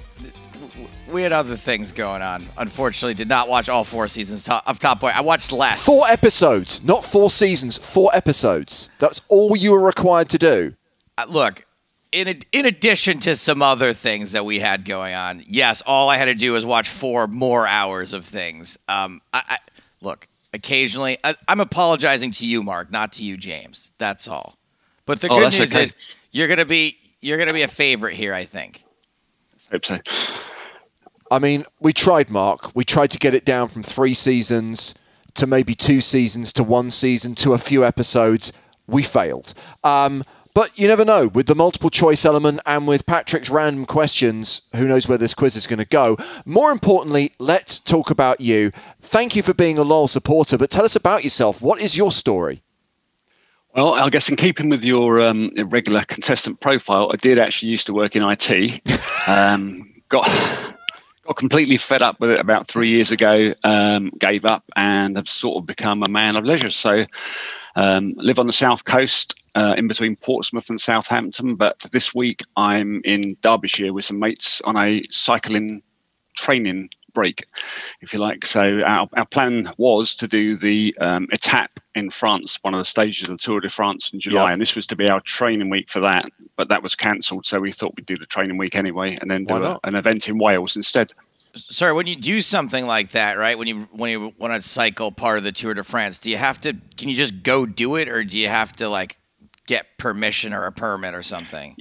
[1.12, 2.48] We had other things going on.
[2.58, 5.10] Unfortunately, did not watch all four seasons of Top Boy.
[5.10, 5.86] I watched less.
[5.86, 8.90] Four episodes, not four seasons, four episodes.
[9.00, 10.74] That's all you were required to do.
[11.18, 11.66] Uh, Look,
[12.12, 16.18] in in addition to some other things that we had going on, yes, all I
[16.18, 18.78] had to do was watch four more hours of things.
[18.88, 19.58] Um, I, I
[20.02, 21.18] look occasionally.
[21.24, 23.94] I, am apologizing to you, Mark, not to you, James.
[23.98, 24.58] That's all.
[25.06, 25.84] But the oh, good news okay.
[25.84, 25.96] is
[26.32, 28.34] you're gonna be you're gonna be a favorite here.
[28.34, 28.84] I think.
[29.72, 30.00] Hope so.
[31.32, 32.76] I mean, we tried, Mark.
[32.76, 34.94] We tried to get it down from three seasons
[35.36, 38.52] to maybe two seasons to one season to a few episodes.
[38.86, 39.54] We failed.
[39.82, 41.30] Um, but you never know.
[41.30, 45.56] With the multiple choice element and with Patrick's random questions, who knows where this quiz
[45.56, 46.18] is going to go.
[46.44, 48.72] More importantly, let's talk about you.
[49.00, 51.62] Thank you for being a loyal supporter, but tell us about yourself.
[51.62, 52.62] What is your story?
[53.74, 57.86] Well, I guess in keeping with your um, regular contestant profile, I did actually used
[57.86, 58.82] to work in IT.
[59.28, 60.28] Um, got
[61.32, 63.54] got completely fed up with it about three years ago.
[63.64, 66.72] Um, gave up and have sort of become a man of leisure.
[66.72, 67.06] So,
[67.78, 71.56] um, live on the south coast, uh, in between Portsmouth and Southampton.
[71.56, 75.82] But this week I'm in Derbyshire with some mates on a cycling
[76.36, 77.46] training break,
[78.02, 78.46] if you like.
[78.46, 82.86] So our, our plan was to do the um, Etape in France, one of the
[82.86, 84.54] stages of the Tour de France in July, yep.
[84.54, 86.26] and this was to be our training week for that.
[86.56, 89.46] But that was cancelled, so we thought we'd do the training week anyway, and then
[89.46, 91.14] do a, an event in Wales instead.
[91.54, 93.58] Sorry, when you do something like that, right?
[93.58, 96.38] When you when you want to cycle part of the Tour de France, do you
[96.38, 96.74] have to?
[96.98, 99.18] Can you just go do it, or do you have to like
[99.68, 101.76] get permission or a permit or something?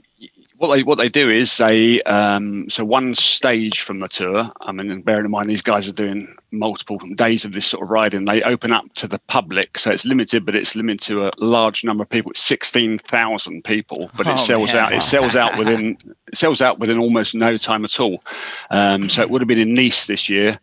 [0.61, 4.45] What they what they do is they um, so one stage from the tour.
[4.61, 7.89] I mean, bearing in mind these guys are doing multiple days of this sort of
[7.89, 8.27] riding.
[8.27, 11.83] They open up to the public, so it's limited, but it's limited to a large
[11.83, 12.33] number of people.
[12.33, 14.77] It's sixteen thousand people, but it oh, sells man.
[14.77, 14.93] out.
[14.93, 15.97] It sells out within
[16.27, 18.23] it sells out within almost no time at all.
[18.69, 20.59] Um, so it would have been in Nice this year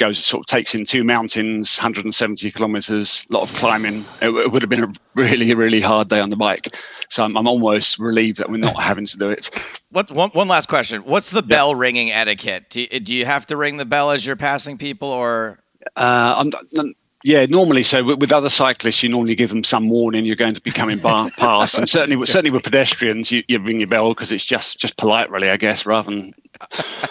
[0.00, 4.04] goes sort of takes in two mountains 170 kilometers a lot of climbing.
[4.20, 6.66] It, it, would have been a really really hard day on the bike.
[7.10, 9.50] So i'm, I'm almost relieved that we're not having to do it.
[9.90, 11.02] What one, one last question.
[11.02, 12.70] What's the bell ringing etiquette?
[12.70, 15.60] Do you, do you have to ring the bell as you're passing people or?
[15.96, 17.82] Uh, I'm, I'm, yeah, normally.
[17.82, 20.98] So with, other cyclists, you normally give them some warning you're going to be coming
[20.98, 24.78] bar, past, and certainly, certainly with pedestrians, you, you ring your bell because it's just
[24.78, 26.32] just polite, really, I guess, rather than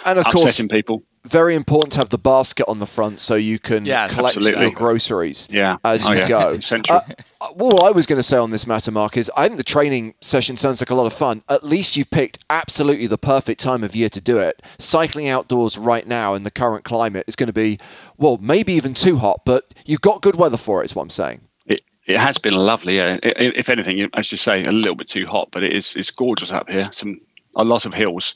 [0.04, 1.02] and of upsetting course, people.
[1.24, 4.62] Very important to have the basket on the front so you can yes, collect absolutely.
[4.62, 5.76] your groceries yeah.
[5.84, 6.28] as oh, you yeah.
[6.28, 6.58] go.
[6.88, 7.00] Uh,
[7.40, 10.14] uh, I was going to say on this matter, Mark, is I think the training
[10.20, 11.42] session sounds like a lot of fun.
[11.48, 14.62] At least you've picked absolutely the perfect time of year to do it.
[14.78, 17.78] Cycling outdoors right now in the current climate is going to be,
[18.16, 21.10] well, maybe even too hot, but you've got good weather for it, is what I'm
[21.10, 21.40] saying.
[21.66, 22.96] It, it has been lovely.
[22.96, 23.18] Yeah.
[23.22, 26.50] If anything, as you say, a little bit too hot, but it is it's gorgeous
[26.50, 26.88] up here.
[26.92, 27.20] Some
[27.56, 28.34] a lot of hills.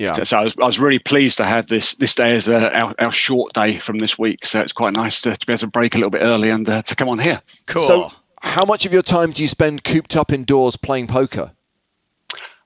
[0.00, 0.14] Yeah.
[0.14, 2.74] So, so, I, was, I was really pleased to have this this day as a,
[2.74, 4.46] our, our short day from this week.
[4.46, 6.66] So it's quite nice to, to be able to break a little bit early and
[6.66, 7.38] uh, to come on here.
[7.66, 7.82] Cool.
[7.82, 11.52] So, how much of your time do you spend cooped up indoors playing poker?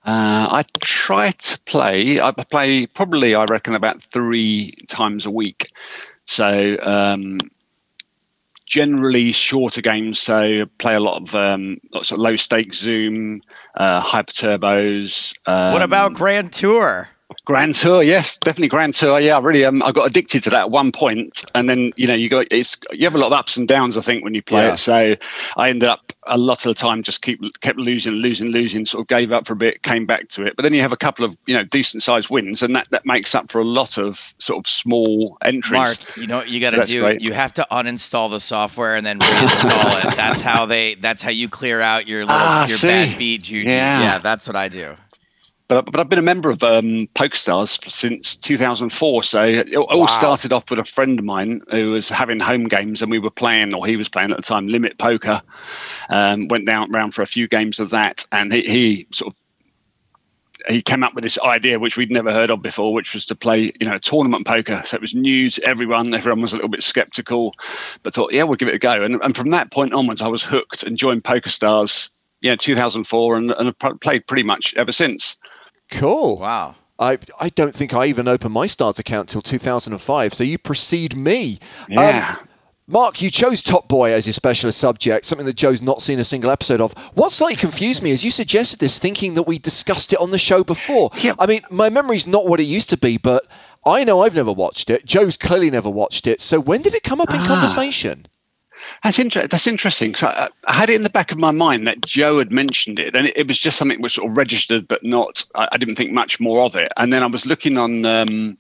[0.05, 2.21] Uh, I try to play.
[2.21, 5.73] I play probably, I reckon, about three times a week.
[6.27, 7.41] So um,
[8.65, 10.21] generally shorter games.
[10.21, 13.43] So play a lot of um, lots of low stake Zoom,
[13.77, 15.35] uh, hyper turbos.
[15.47, 17.09] Um, what about Grand Tour?
[17.45, 19.21] Grand Tour, yes, definitely Grand Tour.
[19.21, 22.07] Yeah, I really, um, I got addicted to that at one point, and then you
[22.07, 23.97] know you got it's you have a lot of ups and downs.
[23.97, 24.75] I think when you play yeah.
[24.75, 25.17] it, so
[25.57, 28.85] I ended up a lot of the time just keep kept losing, losing, losing.
[28.85, 30.93] Sort of gave up for a bit, came back to it, but then you have
[30.93, 33.65] a couple of you know decent sized wins, and that that makes up for a
[33.65, 35.73] lot of sort of small entries.
[35.73, 37.01] Mark, you know what you got to do?
[37.03, 37.21] Great.
[37.21, 40.17] You have to uninstall the software and then reinstall it.
[40.17, 40.95] That's how they.
[40.95, 42.89] That's how you clear out your little ah, your see.
[42.89, 43.69] bad beat juju.
[43.69, 44.01] Yeah.
[44.01, 44.97] yeah, that's what I do
[45.69, 49.23] but but I've been a member of um, PokerStars since 2004.
[49.23, 50.07] So it all wow.
[50.07, 53.31] started off with a friend of mine who was having home games, and we were
[53.31, 55.41] playing, or he was playing at the time, Limit Poker.
[56.11, 59.37] Um, went down round for a few games of that, and he, he sort of
[60.69, 63.35] he came up with this idea which we'd never heard of before, which was to
[63.35, 64.83] play, you know, tournament poker.
[64.85, 66.15] So it was new to everyone.
[66.15, 67.55] Everyone was a little bit skeptical,
[68.03, 69.03] but thought, yeah, we'll give it a go.
[69.03, 72.09] And, and from that point onwards, I was hooked and joined PokerStars,
[72.41, 75.37] yeah, 2004, and, and have played pretty much ever since.
[75.91, 76.39] Cool.
[76.39, 76.77] Wow.
[76.99, 80.35] I, I don't think I even opened my stars account till 2005.
[80.35, 81.59] So you precede me.
[81.89, 82.37] Yeah.
[82.39, 82.49] Um,
[82.87, 86.25] Mark, you chose Top Boy as your specialist subject, something that Joe's not seen a
[86.25, 86.93] single episode of.
[87.15, 90.39] What slightly confused me is you suggested this thinking that we discussed it on the
[90.39, 91.11] show before.
[91.23, 91.37] Yep.
[91.39, 93.45] I mean, my memory's not what it used to be, but
[93.87, 95.07] I know I've never watched it.
[95.07, 96.43] Joe's clearly never watched it.
[96.43, 97.47] So when did it come up in ah.
[97.47, 98.27] conversation?
[99.05, 99.49] That's interesting.
[99.51, 100.15] That's interesting.
[100.15, 102.99] So I, I, had it in the back of my mind that Joe had mentioned
[102.99, 105.45] it, and it, it was just something was sort of registered, but not.
[105.55, 106.91] I, I, didn't think much more of it.
[106.97, 108.57] And then I was looking on um,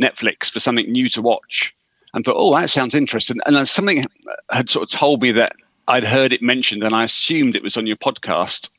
[0.00, 1.72] Netflix for something new to watch,
[2.12, 4.04] and thought, "Oh, that sounds interesting." And something
[4.50, 5.54] had sort of told me that
[5.88, 8.70] I'd heard it mentioned, and I assumed it was on your podcast,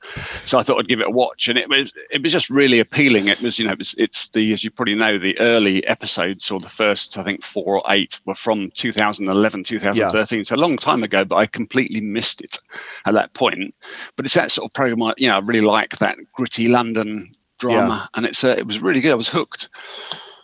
[0.45, 1.47] so I thought I'd give it a watch.
[1.47, 3.27] And it was it was just really appealing.
[3.27, 6.51] It was you know it was, it's the as you probably know the early episodes
[6.51, 10.77] or the first I think four or eight were from 2011 2013, so a long
[10.77, 11.23] time ago.
[11.23, 12.59] But I completely missed it
[13.05, 13.73] at that point.
[14.15, 15.01] But it's that sort of program.
[15.03, 18.81] I, you know, I really like that gritty London drama, and it's uh, it was
[18.81, 19.11] really good.
[19.11, 19.69] I was hooked.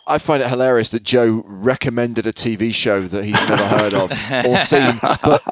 [0.07, 4.11] I find it hilarious that Joe recommended a TV show that he's never heard of
[4.45, 5.43] or seen, but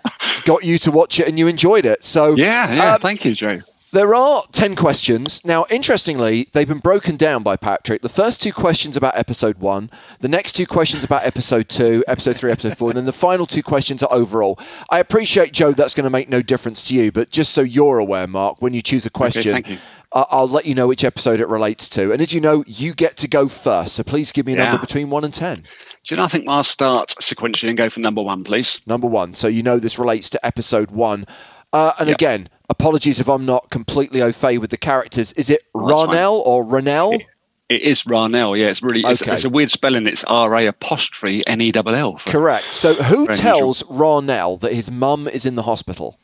[0.45, 2.03] got you to watch it and you enjoyed it.
[2.03, 2.93] So Yeah, yeah.
[2.95, 3.59] um, thank you, Joe.
[3.93, 5.43] there are 10 questions.
[5.45, 8.01] Now, interestingly, they've been broken down by Patrick.
[8.01, 9.89] The first two questions about episode one,
[10.19, 13.45] the next two questions about episode two, episode three, episode four, and then the final
[13.45, 14.57] two questions are overall.
[14.89, 17.99] I appreciate, Joe, that's going to make no difference to you, but just so you're
[17.99, 19.69] aware, Mark, when you choose a question, thank
[20.13, 22.11] I- I'll let you know which episode it relates to.
[22.11, 23.95] And as you know, you get to go first.
[23.95, 24.63] So please give me a Yeah.
[24.65, 25.57] number between one and 10.
[25.61, 25.63] Do
[26.09, 26.23] you know?
[26.23, 28.79] I think I'll start sequentially and go for number one, please.
[28.85, 29.33] Number one.
[29.35, 31.25] So you know this relates to episode one.
[31.71, 32.17] Uh, and Yep.
[32.17, 35.31] again, apologies if I'm not completely au fait with the characters.
[35.33, 35.61] Is it.
[35.73, 37.21] Ra'Nell or Ra'Nell?
[37.69, 38.59] It is Ra'Nell.
[38.59, 39.33] Yeah, it's really it's, Okay.
[39.33, 40.05] it's a weird spelling.
[40.05, 42.19] It's R A apostrophe N E double L.
[42.25, 42.73] Correct.
[42.73, 46.17] So who tells Ra'Nell that his mum is in the hospital?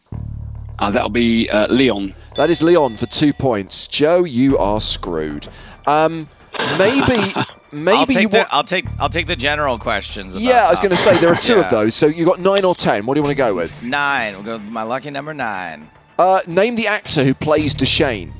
[0.79, 2.13] Uh, that'll be uh, Leon.
[2.37, 3.87] That is Leon for two points.
[3.87, 5.47] Joe, you are screwed.
[5.87, 6.29] Um,
[6.77, 8.47] maybe, I'll maybe you take the.
[8.53, 10.35] I'll take I'll take the general questions.
[10.35, 11.65] about Yeah, I was going to say there are two Yeah.
[11.65, 11.95] of those.
[11.95, 13.05] So you got nine or ten.
[13.07, 13.81] What do you want to go with?
[13.81, 14.35] Nine.
[14.35, 15.89] We'll go with my lucky number nine.
[16.19, 18.31] Uh, name the actor who plays Dushane.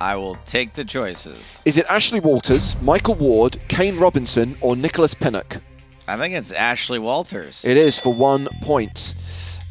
[0.00, 1.62] I will take the choices.
[1.64, 5.58] Is it Ashley Walters, Michael Ward, Kane Robinson, or Nicholas Pinnock?
[6.06, 7.64] I think it's Ashley Walters.
[7.64, 9.14] It is for one point.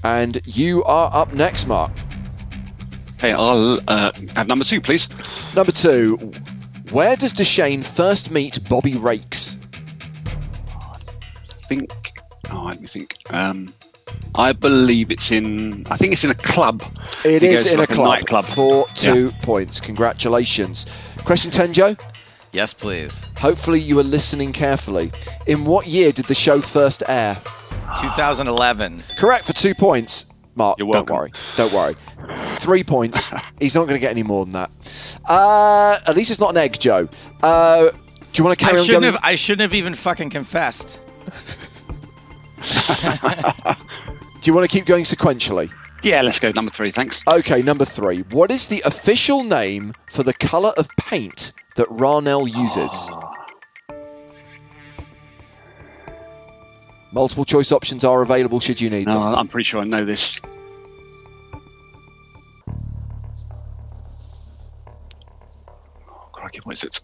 [0.04, 1.92] And you are up next, Mark.
[3.24, 5.08] Hey, I'll uh, have number two, please.
[5.56, 6.18] Number two.
[6.92, 9.56] Where does Dushane first meet Bobby Raikes?
[10.68, 10.98] I
[11.70, 11.90] think.
[12.52, 13.16] Oh, let me think.
[13.30, 13.74] Um,
[14.36, 15.88] I believe it's in.
[15.90, 16.84] I think it's in a club.
[17.24, 18.10] It He is in a like a club.
[18.10, 18.44] nightclub.
[18.44, 19.80] For two points.
[19.80, 20.86] Congratulations.
[21.20, 21.96] Question 10, Joe.
[22.52, 23.26] Yes, please.
[23.38, 25.14] Hopefully you were listening carefully.
[25.48, 27.36] In what year did the show first air?
[28.02, 29.02] 2011.
[29.18, 30.33] Correct for two points.
[30.56, 31.32] Mark, You're don't worry.
[31.56, 31.96] Don't worry.
[32.58, 33.34] Three points.
[33.60, 34.72] He's not going to get any more than that.
[35.26, 37.10] Uh, at least it's not an egg, Joe.
[37.42, 37.98] Uh, do
[38.36, 39.14] you want to carry I on shouldn't going?
[39.14, 39.22] have.
[39.24, 41.00] I shouldn't have even fucking confessed.
[44.42, 45.72] Do you want to keep going sequentially?
[46.04, 46.92] Yeah, let's go number three.
[46.92, 47.24] Thanks.
[47.28, 48.20] Okay, number three.
[48.32, 53.10] What is the official name for the colour of paint that Ra'Nell uses?
[57.14, 59.36] Multiple choice options are available should you need No, them.
[59.36, 60.42] I'm pretty sure I know this.
[66.10, 67.00] Oh, crikey, what is it?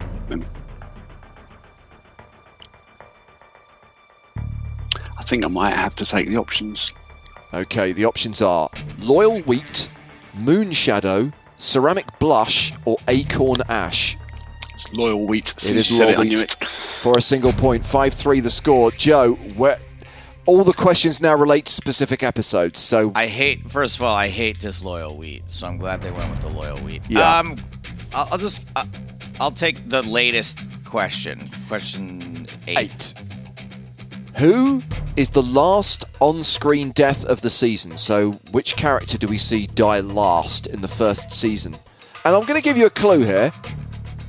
[5.17, 6.95] I think I might have to take the options.
[7.53, 8.67] Okay, the options are
[9.01, 9.89] Loyal Wheat,
[10.33, 14.17] Moon Shadow, Ceramic Blush, or Acorn Ash.
[14.73, 15.53] It's loyal wheat.
[15.57, 16.41] Soon is as you said loyal it, wheat.
[16.41, 16.63] it.
[17.01, 18.91] For a single point, 5 3 the score.
[18.91, 19.77] Joe, where
[20.49, 22.79] all the questions now relate to specific episodes.
[22.79, 23.69] So I hate.
[23.69, 25.43] First of all, I hate disloyal wheat.
[25.47, 27.03] So I'm glad they went with the loyal wheat.
[27.07, 27.37] Yeah.
[27.37, 27.57] Um,
[28.13, 28.65] I'll, I'll just.
[28.75, 28.85] Uh,
[29.39, 31.49] I'll take the latest question.
[31.67, 32.79] Question eight.
[32.79, 33.13] eight.
[34.37, 34.81] Who
[35.15, 37.95] is the last on screen death of the season?
[37.95, 41.75] So, which character do we see die last in the first season?
[42.25, 43.51] And I'm going to give you a clue here.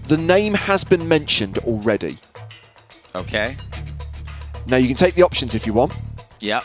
[0.04, 2.18] The name has been mentioned already.
[3.14, 3.56] Okay.
[4.66, 5.92] Now, you can take the options if you want.
[6.40, 6.64] Yep.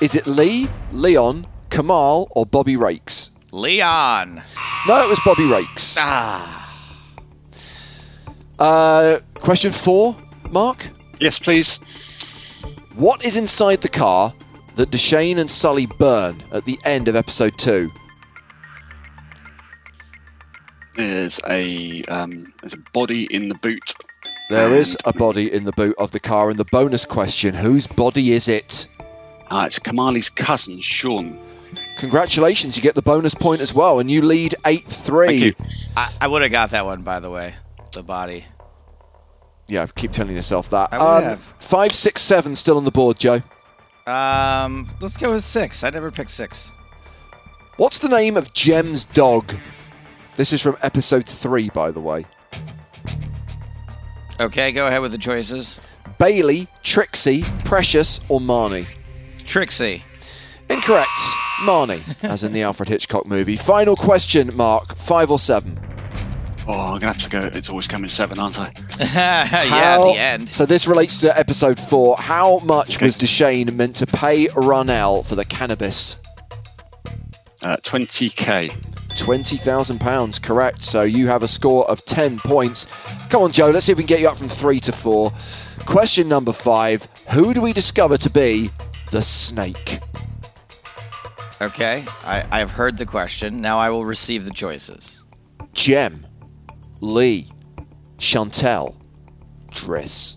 [0.00, 3.30] Is it Lee, Leon, Kamal, or Bobby Raikes?
[3.52, 4.42] Leon.
[4.86, 5.96] No, it was Bobby Raikes.
[6.00, 6.62] Ah.
[8.58, 10.16] Uh, question four,
[10.50, 10.88] Mark.
[11.20, 11.78] Yes, please.
[12.94, 14.32] What is inside the car
[14.76, 17.90] that Dushane and Sully burn at the end of episode two?
[20.94, 23.94] There's a um, there's a body in the boot.
[24.48, 26.50] There is a body in the boot of the car.
[26.50, 28.86] And the bonus question whose body is it?
[29.50, 31.38] Uh, it's Kamale's cousin, Sean.
[31.98, 35.54] Congratulations, you get the bonus point as well, and you lead 8 3.
[35.96, 37.54] I, I would have got that one, by the way.
[37.92, 38.44] The body.
[39.66, 40.90] Yeah, keep telling yourself that.
[40.92, 41.40] I would Um, have.
[41.60, 43.40] 5, 6, 7 still on the board, Joe.
[44.06, 45.82] Um, let's go with six.
[45.82, 46.70] I never picked six.
[47.76, 49.52] What's the name of Gem's dog?
[50.36, 52.24] This is from episode 3, by the way.
[54.40, 55.80] Okay, go ahead with the choices.
[56.18, 58.86] Bailey, Trixie, Precious, or Marnie?
[59.44, 60.02] Trixie.
[60.68, 61.08] Incorrect.
[61.62, 63.56] Marnie, as in the Alfred Hitchcock movie.
[63.56, 64.94] Final question, Mark.
[64.96, 65.78] Five or seven?
[66.68, 67.40] Oh, I'm gonna have to go.
[67.54, 68.72] It's always coming seven, aren't I?
[68.98, 70.52] yeah, How- the end.
[70.52, 72.16] So this relates to episode four.
[72.18, 73.06] How much Okay.
[73.06, 76.18] was Dushane meant to pay Ronell for the cannabis?
[77.62, 78.74] Uh, 20k.
[79.16, 80.82] £20,000, correct.
[80.82, 82.86] So you have a score of 10 points.
[83.30, 85.32] Come on, Joe, let's see if we can get you up from three to four.
[85.86, 88.70] Question number five Who do we discover to be
[89.10, 90.00] the snake?
[91.60, 93.60] Okay, I, I've heard the question.
[93.60, 95.24] Now I will receive the choices.
[95.72, 96.26] Gem,
[97.00, 97.50] Lee,
[98.18, 98.96] Chantel,
[99.70, 100.36] Dris.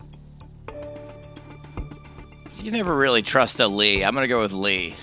[2.62, 4.04] You never really trust a Lee.
[4.04, 4.96] I'm going to go with Lee.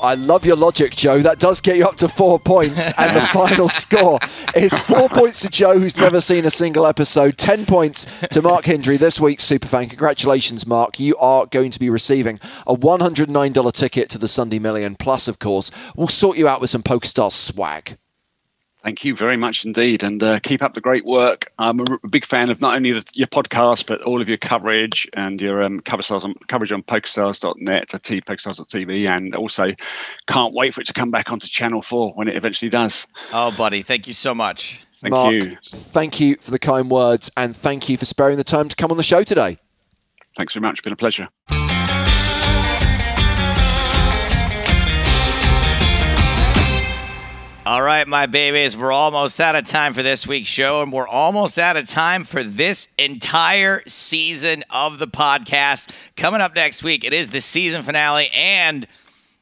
[0.00, 1.20] I love your logic, Joe.
[1.20, 4.18] That does get you up to four points, and the final score
[4.54, 7.36] is four points to Joe, who's never seen a single episode.
[7.36, 9.88] Ten points to Mark Hendry, this week's superfan.
[9.88, 11.00] Congratulations, Mark.
[11.00, 14.94] You are going to be receiving a $109 ticket to the Sunday Million.
[14.94, 17.98] Plus, of course, we'll sort you out with some PokerStars swag.
[18.88, 21.52] Thank you very much indeed, and uh, keep up the great work.
[21.58, 24.38] I'm a r- big fan of not only the, your podcast, but all of your
[24.38, 29.74] coverage and your um, cover stars on, coverage on PokerStars.net, at PokerStars.tv, and also
[30.26, 33.06] can't wait for it to come back onto Channel 4 when it eventually does.
[33.30, 34.86] Oh, buddy, thank you so much.
[35.02, 35.58] Thank Mark, you.
[35.66, 38.90] thank you for the kind words, and thank you for sparing the time to come
[38.90, 39.58] on the show today.
[40.34, 40.78] Thanks very much.
[40.78, 41.28] It's been a pleasure.
[47.68, 51.06] All right, my babies, we're almost out of time for this week's show, and we're
[51.06, 55.90] almost out of time for this entire season of the podcast.
[56.16, 58.86] Coming up next week, it is the season finale and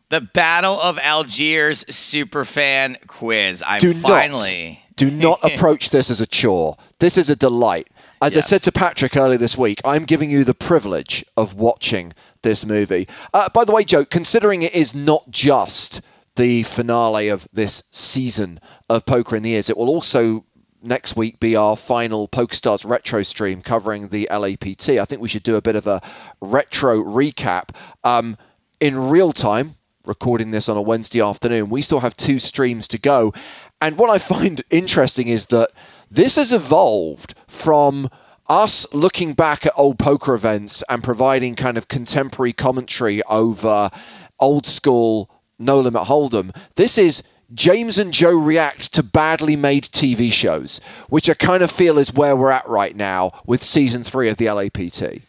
[0.08, 3.62] the Battle of Algiers Superfan Quiz.
[3.64, 4.80] I'm Do finally.
[4.88, 6.76] not, do not approach this as a chore.
[6.98, 7.86] This is a delight.
[8.20, 8.46] As Yes.
[8.46, 12.12] I said to Patrick earlier this week, I'm giving you the privilege of watching
[12.42, 13.06] this movie.
[13.32, 16.00] Uh, by the way, Joe, considering it is not just
[16.36, 20.44] the finale of this season of Poker in the Ears, it will also
[20.82, 24.90] next week be our final PokerStars retro stream covering the LAPT.
[24.90, 26.00] I think we should do a bit of a
[26.40, 27.70] retro recap
[28.04, 28.36] um,
[28.80, 29.76] in real time.
[30.04, 33.32] Recording this on a Wednesday afternoon, we still have two streams to go.
[33.80, 35.70] And what I find interesting is that
[36.08, 38.08] this has evolved from
[38.48, 43.90] us looking back at old poker events and providing kind of contemporary commentary over
[44.38, 45.28] old school
[45.58, 46.54] no limit hold'em.
[46.76, 47.22] This is
[47.54, 52.12] James and Joe react to badly made TV shows, which I kind of feel is
[52.12, 55.22] where we're at right now with season three of the LAPT.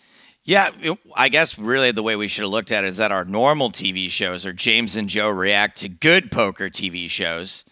[0.44, 0.70] Yeah,
[1.16, 3.70] I guess really the way we should have looked at it is that our normal
[3.70, 7.66] TV shows are James and Joe react to good poker TV shows.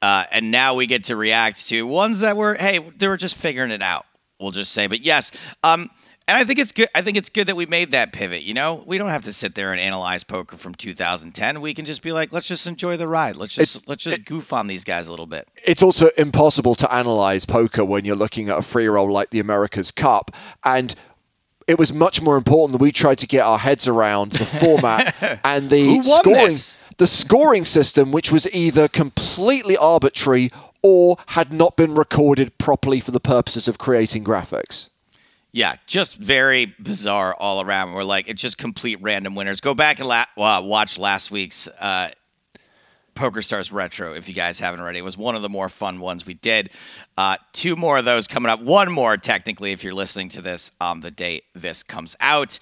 [0.00, 3.36] Uh, and now we get to react to ones that were, hey, they were just
[3.36, 4.06] figuring it out.
[4.38, 5.32] We'll just say, but yes,
[5.62, 5.90] um,
[6.30, 6.88] and I think it's good.
[6.94, 8.42] I think it's good that we made that pivot.
[8.44, 11.60] You know, we don't have to sit there and analyze poker from 2010.
[11.60, 13.36] We can just be like, let's just enjoy the ride.
[13.36, 15.48] Let's just It's- let's just goof on these guys a little bit.
[15.66, 19.40] it's also impossible to analyze poker when you're looking at a free roll like the
[19.40, 20.30] America's Cup.
[20.64, 20.94] And
[21.66, 25.14] it was much more important that we tried to get our heads around the format
[25.44, 26.80] and the scoring this?
[26.96, 30.50] the scoring system, which was either completely arbitrary
[30.82, 34.90] or had not been recorded properly for the purposes of creating graphics.
[35.52, 37.92] Yeah, just very bizarre all around.
[37.92, 39.60] We're like, it's just complete random winners.
[39.60, 40.26] Go back and la-
[40.60, 42.10] watch last week's uh,
[43.16, 45.00] Poker Stars Retro if you guys haven't already.
[45.00, 46.70] It was one of the more fun ones we did.
[47.18, 48.62] Uh, two more of those coming up.
[48.62, 52.58] One more, technically, if you're listening to this on the date this comes out.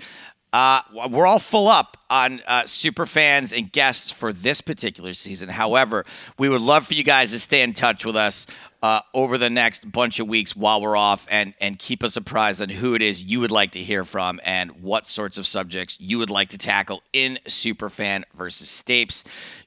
[0.52, 0.80] Uh,
[1.10, 5.50] we're all full up on uh, super fans and guests for this particular season.
[5.50, 6.06] However,
[6.38, 8.46] we would love for you guys to stay in touch with us
[8.82, 12.62] uh, over the next bunch of weeks while we're off and, and keep us apprised
[12.62, 15.98] on who it is you would like to hear from and what sorts of subjects
[16.00, 19.24] you would like to tackle in Superfan versus Stapes.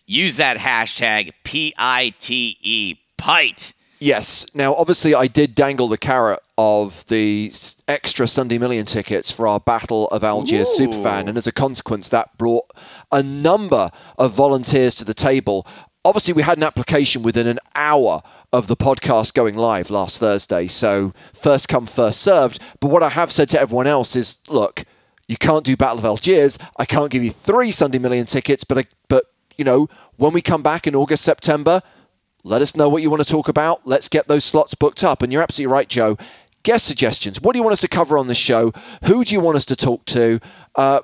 [0.07, 3.73] Use that hashtag P-I-T-E, PITE.
[3.99, 4.47] Yes.
[4.55, 7.51] Now, obviously, I did dangle the carrot of the
[7.87, 10.89] extra Sunday Million tickets for our Battle of Algiers Ooh.
[10.89, 12.65] Superfan, and as a consequence, that brought
[13.11, 13.89] a number
[14.19, 15.65] of volunteers to the table.
[16.05, 18.21] Obviously, we had an application within an hour
[18.53, 22.59] of the podcast going live last Thursday, so first come, first served.
[22.79, 24.83] But what I have said to everyone else is, look,
[25.27, 26.59] you can't do Battle of Algiers.
[26.77, 29.25] I can't give you three Sunday Million tickets, but I, but
[29.57, 31.81] you know, when we come back in August, September,
[32.43, 33.85] let us know what you want to talk about.
[33.85, 35.21] Let's get those slots booked up.
[35.21, 36.17] And you're absolutely right, Joe.
[36.63, 37.41] Guest suggestions.
[37.41, 38.71] What do you want us to cover on the show?
[39.05, 40.39] Who do you want us to talk to?
[40.75, 41.01] Uh,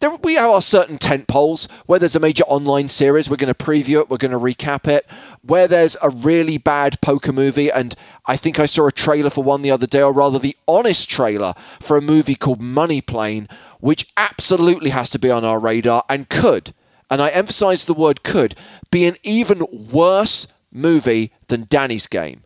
[0.00, 3.28] there, we have our certain tent poles where there's a major online series.
[3.28, 4.08] We're going to preview it.
[4.08, 5.06] We're going to recap it.
[5.42, 7.94] Where there's a really bad poker movie, and
[8.24, 11.10] I think I saw a trailer for one the other day, or rather, the honest
[11.10, 13.46] trailer for a movie called Money Plane,
[13.80, 16.72] which absolutely has to be on our radar and could,
[17.10, 18.54] and I emphasize the word could,
[18.90, 22.44] be an even worse movie than Danny's Game.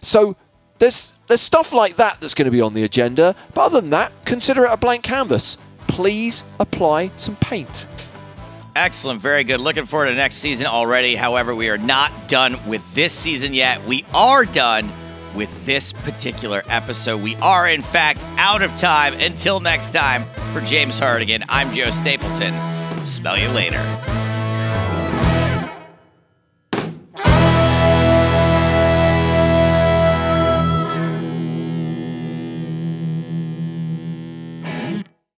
[0.00, 0.36] So
[0.78, 3.34] there's there's stuff like that that's going to be on the agenda.
[3.54, 5.58] But other than that, consider it a blank canvas.
[5.88, 7.86] Please apply some paint.
[8.74, 9.20] Excellent.
[9.20, 9.60] Very good.
[9.60, 11.16] Looking forward to next season already.
[11.16, 13.82] However, we are not done with this season yet.
[13.86, 14.90] We are done
[15.34, 17.22] with this particular episode.
[17.22, 19.14] We are, in fact, out of time.
[19.14, 22.54] Until next time, for James Hartigan, I'm Joe Stapleton.
[23.04, 24.25] Smell you later.